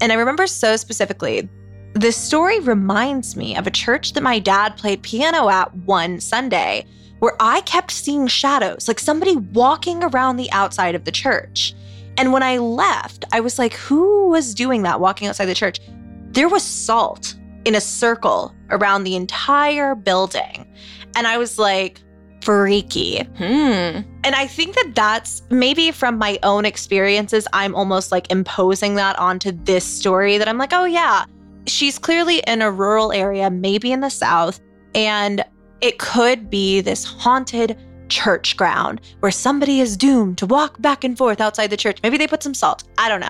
And 0.01 0.11
I 0.11 0.15
remember 0.15 0.47
so 0.47 0.75
specifically, 0.77 1.47
this 1.93 2.17
story 2.17 2.59
reminds 2.59 3.35
me 3.35 3.55
of 3.55 3.67
a 3.67 3.71
church 3.71 4.13
that 4.13 4.23
my 4.23 4.39
dad 4.39 4.75
played 4.77 5.03
piano 5.03 5.49
at 5.49 5.73
one 5.79 6.19
Sunday, 6.19 6.85
where 7.19 7.35
I 7.39 7.61
kept 7.61 7.91
seeing 7.91 8.27
shadows, 8.27 8.88
like 8.88 8.99
somebody 8.99 9.35
walking 9.35 10.03
around 10.03 10.38
the 10.38 10.51
outside 10.51 10.95
of 10.95 11.05
the 11.05 11.11
church. 11.11 11.73
And 12.17 12.32
when 12.32 12.43
I 12.43 12.58
left, 12.58 13.25
I 13.32 13.39
was 13.39 13.60
like, 13.60 13.73
who 13.73 14.30
was 14.30 14.54
doing 14.54 14.84
that 14.84 14.99
walking 14.99 15.28
outside 15.28 15.45
the 15.45 15.56
church? 15.56 15.80
There 16.32 16.49
was 16.49 16.63
salt 16.63 17.36
in 17.65 17.75
a 17.75 17.82
circle 17.82 18.54
around 18.69 19.04
the 19.04 19.15
entire 19.15 19.95
building. 19.95 20.65
And 21.15 21.28
I 21.28 21.38
was 21.38 21.58
like, 21.58 21.99
freaky. 22.41 23.23
Hmm. 23.38 24.01
And 24.23 24.36
I 24.36 24.45
think 24.45 24.75
that 24.75 24.91
that's 24.93 25.41
maybe 25.49 25.91
from 25.91 26.17
my 26.17 26.38
own 26.43 26.63
experiences, 26.63 27.47
I'm 27.54 27.73
almost 27.73 28.12
like 28.12 28.32
imposing 28.32 28.95
that 28.95 29.17
onto 29.17 29.51
this 29.51 29.84
story 29.84 30.38
that 30.38 30.47
I'm 30.47 30.60
like, 30.60 30.71
oh, 30.71 30.86
yeah, 30.86 31.25
she's 31.65 31.97
clearly 31.97 32.43
in 32.45 32.62
a 32.62 32.71
rural 32.71 33.12
area, 33.12 33.49
maybe 33.49 33.91
in 33.91 34.01
the 34.01 34.10
South. 34.10 34.60
And 34.93 35.43
it 35.82 35.97
could 35.97 36.49
be 36.49 36.82
this 36.82 37.04
haunted 37.04 37.78
church 38.09 38.57
ground 38.57 39.01
where 39.19 39.31
somebody 39.31 39.79
is 39.79 39.97
doomed 39.97 40.37
to 40.39 40.45
walk 40.45 40.81
back 40.81 41.03
and 41.03 41.17
forth 41.17 41.41
outside 41.41 41.67
the 41.67 41.77
church. 41.77 41.99
Maybe 42.03 42.17
they 42.17 42.27
put 42.27 42.43
some 42.43 42.53
salt. 42.53 42.83
I 42.97 43.09
don't 43.09 43.21
know. 43.21 43.29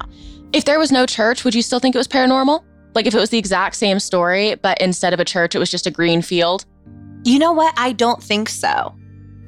If 0.53 0.65
there 0.65 0.79
was 0.79 0.91
no 0.91 1.05
church, 1.05 1.43
would 1.43 1.55
you 1.55 1.61
still 1.61 1.79
think 1.79 1.95
it 1.95 1.97
was 1.97 2.07
paranormal? 2.07 2.63
Like 2.93 3.05
if 3.05 3.13
it 3.13 3.19
was 3.19 3.29
the 3.29 3.37
exact 3.37 3.75
same 3.75 3.99
story, 3.99 4.55
but 4.55 4.79
instead 4.81 5.13
of 5.13 5.19
a 5.19 5.25
church, 5.25 5.55
it 5.55 5.59
was 5.59 5.69
just 5.69 5.85
a 5.85 5.91
green 5.91 6.21
field? 6.21 6.65
You 7.25 7.39
know 7.39 7.53
what? 7.53 7.73
I 7.77 7.91
don't 7.91 8.23
think 8.23 8.49
so. 8.49 8.95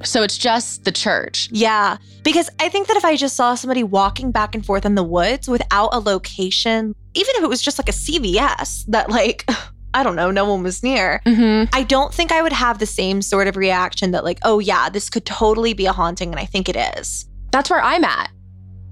So 0.04 0.22
it's 0.22 0.38
just 0.38 0.84
the 0.84 0.92
church. 0.92 1.48
Yeah, 1.50 1.96
because 2.22 2.50
I 2.60 2.68
think 2.68 2.86
that 2.88 2.96
if 2.96 3.04
I 3.04 3.16
just 3.16 3.36
saw 3.36 3.54
somebody 3.54 3.82
walking 3.82 4.30
back 4.30 4.54
and 4.54 4.64
forth 4.64 4.84
in 4.84 4.94
the 4.94 5.02
woods 5.02 5.48
without 5.48 5.88
a 5.92 5.98
location, 5.98 6.94
even 7.14 7.34
if 7.36 7.42
it 7.42 7.48
was 7.48 7.62
just 7.62 7.78
like 7.78 7.88
a 7.88 7.92
CVS 7.92 8.84
that, 8.88 9.10
like, 9.10 9.48
I 9.94 10.02
don't 10.02 10.16
know, 10.16 10.30
no 10.30 10.44
one 10.44 10.62
was 10.62 10.82
near, 10.82 11.20
Mm-hmm. 11.24 11.74
I 11.74 11.82
don't 11.82 12.12
think 12.12 12.30
I 12.30 12.42
would 12.42 12.52
have 12.52 12.78
the 12.78 12.86
same 12.86 13.22
sort 13.22 13.48
of 13.48 13.56
reaction 13.56 14.10
that, 14.12 14.24
like, 14.24 14.38
oh, 14.42 14.58
yeah, 14.58 14.88
this 14.88 15.08
could 15.08 15.24
totally 15.24 15.72
be 15.72 15.86
a 15.86 15.92
haunting. 15.92 16.30
And 16.30 16.38
I 16.38 16.44
think 16.44 16.68
it 16.68 16.76
is. 16.76 17.26
That's 17.50 17.70
where 17.70 17.80
I'm 17.80 18.04
at. 18.04 18.30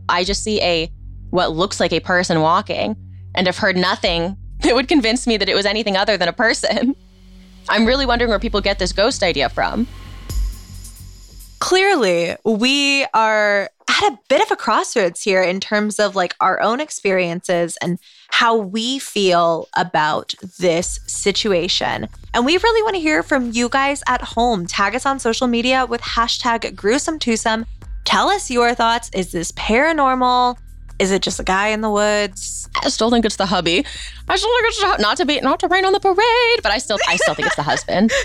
I 0.09 0.25
just 0.25 0.43
see 0.43 0.61
a 0.63 0.91
what 1.31 1.53
looks 1.53 1.81
like 1.81 1.93
a 1.93 2.01
person 2.01 2.41
walking 2.41 2.97
and 3.35 3.47
have 3.47 3.59
heard 3.59 3.77
nothing 3.77 4.37
that 4.61 4.75
would 4.75 4.89
convince 4.89 5.27
me 5.27 5.37
that 5.37 5.49
it 5.49 5.55
was 5.55 5.67
anything 5.67 5.97
other 5.97 6.17
than 6.17 6.29
a 6.29 6.33
person. 6.33 6.97
I'm 7.69 7.85
really 7.85 8.07
wondering 8.07 8.31
where 8.31 8.39
people 8.39 8.61
get 8.61 8.79
this 8.79 8.93
ghost 8.93 9.23
idea 9.23 9.49
from. 9.49 9.87
Clearly, 11.59 12.37
we 12.45 13.05
are 13.13 13.69
at 13.97 14.13
a 14.13 14.19
bit 14.29 14.43
of 14.43 14.51
a 14.51 14.57
crossroads 14.57 15.23
here 15.23 15.43
in 15.43 15.59
terms 15.59 15.99
of 15.99 16.15
like 16.15 16.35
our 16.41 16.61
own 16.61 16.81
experiences 16.81 17.79
and 17.81 17.99
how 18.29 18.55
we 18.55 18.99
feel 18.99 19.69
about 19.75 20.35
this 20.59 21.01
situation. 21.07 22.09
And 22.35 22.45
we 22.45 22.59
really 22.59 22.83
want 22.83 22.97
to 22.97 23.01
hear 23.01 23.23
from 23.23 23.53
you 23.53 23.69
guys 23.69 24.03
at 24.07 24.21
home. 24.21 24.67
Tag 24.67 24.95
us 24.95 25.07
on 25.07 25.19
social 25.19 25.47
media 25.47 25.87
with 25.87 26.03
hashtag 26.03 26.75
gruesome 26.75 27.19
twosome. 27.19 27.65
Tell 28.05 28.29
us 28.29 28.51
your 28.51 28.75
thoughts. 28.75 29.09
Is 29.15 29.33
this 29.33 29.53
paranormal? 29.53 30.59
Is 30.99 31.11
it 31.11 31.23
just 31.23 31.41
a 31.41 31.45
guy 31.45 31.69
in 31.69 31.81
the 31.81 31.91
woods? 31.91 32.69
I 32.83 32.89
still 32.89 33.11
think 33.11 33.25
it's 33.25 33.37
the 33.37 33.47
hubby. 33.47 33.85
I 34.29 34.37
still 34.37 34.51
think 34.57 34.69
it's 34.69 34.81
the, 34.81 35.03
not 35.03 35.17
to 35.19 35.27
be 35.27 35.41
not 35.41 35.61
to 35.61 35.69
rain 35.69 35.85
on 35.85 35.93
the 35.93 36.01
parade, 36.01 36.63
but 36.63 36.73
I 36.73 36.79
still 36.79 36.99
I 37.09 37.17
still 37.17 37.35
think 37.35 37.47
it's 37.47 37.57
the 37.57 37.63
husband. 37.63 38.13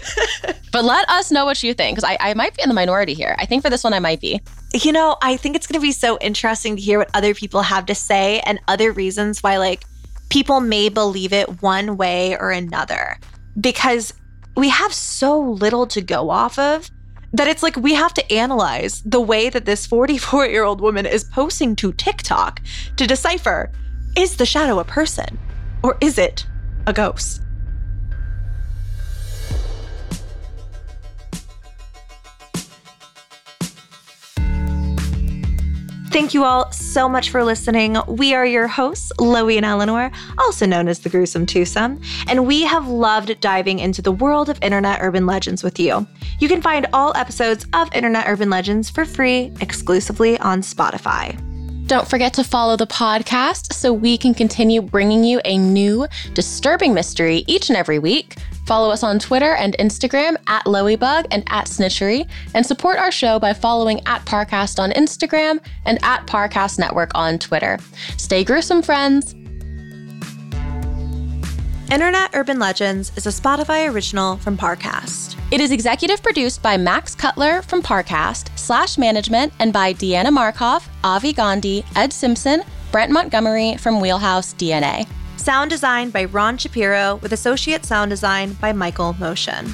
But 0.71 0.85
let 0.85 1.09
us 1.09 1.31
know 1.31 1.43
what 1.43 1.61
you 1.63 1.73
think 1.73 1.97
because 1.97 2.09
I, 2.09 2.29
I 2.29 2.33
might 2.33 2.55
be 2.55 2.63
in 2.63 2.69
the 2.69 2.73
minority 2.75 3.13
here. 3.13 3.35
I 3.37 3.45
think 3.45 3.61
for 3.61 3.69
this 3.69 3.83
one 3.83 3.93
I 3.93 3.99
might 3.99 4.21
be. 4.21 4.39
You 4.73 4.93
know, 4.93 5.17
I 5.21 5.35
think 5.35 5.55
it's 5.55 5.67
going 5.67 5.79
to 5.79 5.85
be 5.85 5.91
so 5.91 6.17
interesting 6.19 6.77
to 6.77 6.81
hear 6.81 6.99
what 6.99 7.09
other 7.13 7.33
people 7.33 7.61
have 7.61 7.85
to 7.87 7.95
say 7.95 8.39
and 8.41 8.59
other 8.67 8.91
reasons 8.93 9.43
why, 9.43 9.57
like, 9.57 9.83
people 10.29 10.61
may 10.61 10.87
believe 10.87 11.33
it 11.33 11.61
one 11.61 11.97
way 11.97 12.37
or 12.37 12.51
another 12.51 13.19
because 13.59 14.13
we 14.55 14.69
have 14.69 14.93
so 14.93 15.39
little 15.39 15.85
to 15.87 16.01
go 16.01 16.29
off 16.29 16.57
of 16.57 16.89
that 17.33 17.47
it's 17.47 17.61
like 17.61 17.75
we 17.75 17.93
have 17.93 18.13
to 18.13 18.33
analyze 18.33 19.01
the 19.05 19.19
way 19.19 19.49
that 19.49 19.65
this 19.65 19.85
44 19.85 20.47
year 20.47 20.63
old 20.63 20.79
woman 20.79 21.05
is 21.05 21.25
posting 21.25 21.75
to 21.77 21.91
TikTok 21.93 22.61
to 22.95 23.05
decipher 23.05 23.71
is 24.17 24.37
the 24.37 24.45
shadow 24.45 24.79
a 24.79 24.85
person 24.85 25.37
or 25.83 25.97
is 25.99 26.17
it 26.17 26.45
a 26.87 26.93
ghost? 26.93 27.41
Thank 36.11 36.33
you 36.33 36.43
all 36.43 36.69
so 36.73 37.07
much 37.07 37.29
for 37.29 37.41
listening. 37.41 37.97
We 38.05 38.33
are 38.33 38.45
your 38.45 38.67
hosts, 38.67 39.13
Loey 39.17 39.55
and 39.55 39.65
Eleanor, 39.65 40.11
also 40.37 40.65
known 40.65 40.89
as 40.89 40.99
the 40.99 41.07
Gruesome 41.09 41.45
Twosome, 41.45 42.03
and 42.27 42.45
we 42.45 42.63
have 42.63 42.85
loved 42.89 43.39
diving 43.39 43.79
into 43.79 44.01
the 44.01 44.11
world 44.11 44.49
of 44.49 44.61
Internet 44.61 44.99
Urban 45.01 45.25
Legends 45.25 45.63
with 45.63 45.79
you. 45.79 46.05
You 46.39 46.49
can 46.49 46.61
find 46.61 46.85
all 46.91 47.15
episodes 47.15 47.65
of 47.71 47.93
Internet 47.93 48.25
Urban 48.27 48.49
Legends 48.49 48.89
for 48.89 49.05
free 49.05 49.53
exclusively 49.61 50.37
on 50.39 50.61
Spotify. 50.61 51.39
Don't 51.87 52.07
forget 52.07 52.33
to 52.33 52.43
follow 52.43 52.75
the 52.75 52.87
podcast 52.87 53.73
so 53.73 53.93
we 53.93 54.17
can 54.17 54.33
continue 54.33 54.81
bringing 54.81 55.23
you 55.23 55.39
a 55.45 55.57
new 55.57 56.07
disturbing 56.33 56.93
mystery 56.93 57.45
each 57.47 57.69
and 57.69 57.77
every 57.77 57.99
week. 57.99 58.35
Follow 58.65 58.89
us 58.91 59.03
on 59.03 59.19
Twitter 59.19 59.53
and 59.55 59.75
Instagram 59.79 60.35
at 60.47 60.65
Loeybug 60.65 61.27
and 61.31 61.43
at 61.47 61.65
Snitchery, 61.65 62.27
and 62.53 62.65
support 62.65 62.97
our 62.97 63.11
show 63.11 63.39
by 63.39 63.53
following 63.53 64.01
at 64.05 64.25
Parcast 64.25 64.79
on 64.79 64.91
Instagram 64.91 65.59
and 65.85 65.99
at 66.03 66.25
Parcast 66.27 66.79
Network 66.79 67.11
on 67.15 67.39
Twitter. 67.39 67.79
Stay 68.17 68.43
gruesome, 68.43 68.81
friends. 68.81 69.35
Internet 71.91 72.29
Urban 72.33 72.57
Legends 72.57 73.11
is 73.17 73.25
a 73.25 73.29
Spotify 73.29 73.91
original 73.91 74.37
from 74.37 74.57
Parcast. 74.57 75.35
It 75.51 75.59
is 75.59 75.71
executive 75.71 76.23
produced 76.23 76.63
by 76.63 76.77
Max 76.77 77.13
Cutler 77.13 77.61
from 77.63 77.81
Parcast, 77.81 78.57
slash 78.57 78.97
management, 78.97 79.51
and 79.59 79.73
by 79.73 79.93
Deanna 79.93 80.31
Markov, 80.31 80.87
Avi 81.03 81.33
Gandhi, 81.33 81.83
Ed 81.97 82.13
Simpson, 82.13 82.63
Brent 82.93 83.11
Montgomery 83.11 83.75
from 83.75 83.99
Wheelhouse 83.99 84.53
DNA. 84.53 85.05
Sound 85.41 85.71
design 85.71 86.11
by 86.11 86.25
Ron 86.25 86.55
Shapiro 86.55 87.15
with 87.23 87.33
associate 87.33 87.83
sound 87.83 88.11
design 88.11 88.53
by 88.61 88.71
Michael 88.71 89.13
Motion. 89.13 89.73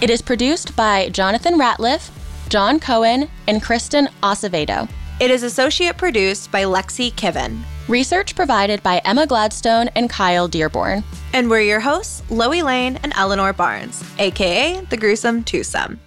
It 0.00 0.10
is 0.10 0.22
produced 0.22 0.76
by 0.76 1.08
Jonathan 1.08 1.54
Ratliff, 1.58 2.08
John 2.48 2.78
Cohen, 2.78 3.28
and 3.48 3.60
Kristen 3.60 4.08
Acevedo. 4.22 4.88
It 5.18 5.32
is 5.32 5.42
associate 5.42 5.96
produced 5.96 6.52
by 6.52 6.62
Lexi 6.62 7.12
Kiven. 7.12 7.58
Research 7.88 8.36
provided 8.36 8.80
by 8.84 8.98
Emma 9.04 9.26
Gladstone 9.26 9.88
and 9.96 10.08
Kyle 10.08 10.46
Dearborn. 10.46 11.02
And 11.32 11.50
we're 11.50 11.62
your 11.62 11.80
hosts, 11.80 12.22
Loey 12.30 12.62
Lane 12.62 13.00
and 13.02 13.12
Eleanor 13.16 13.52
Barnes, 13.52 14.04
aka 14.20 14.80
the 14.88 14.96
Gruesome 14.96 15.42
Twosome. 15.42 15.98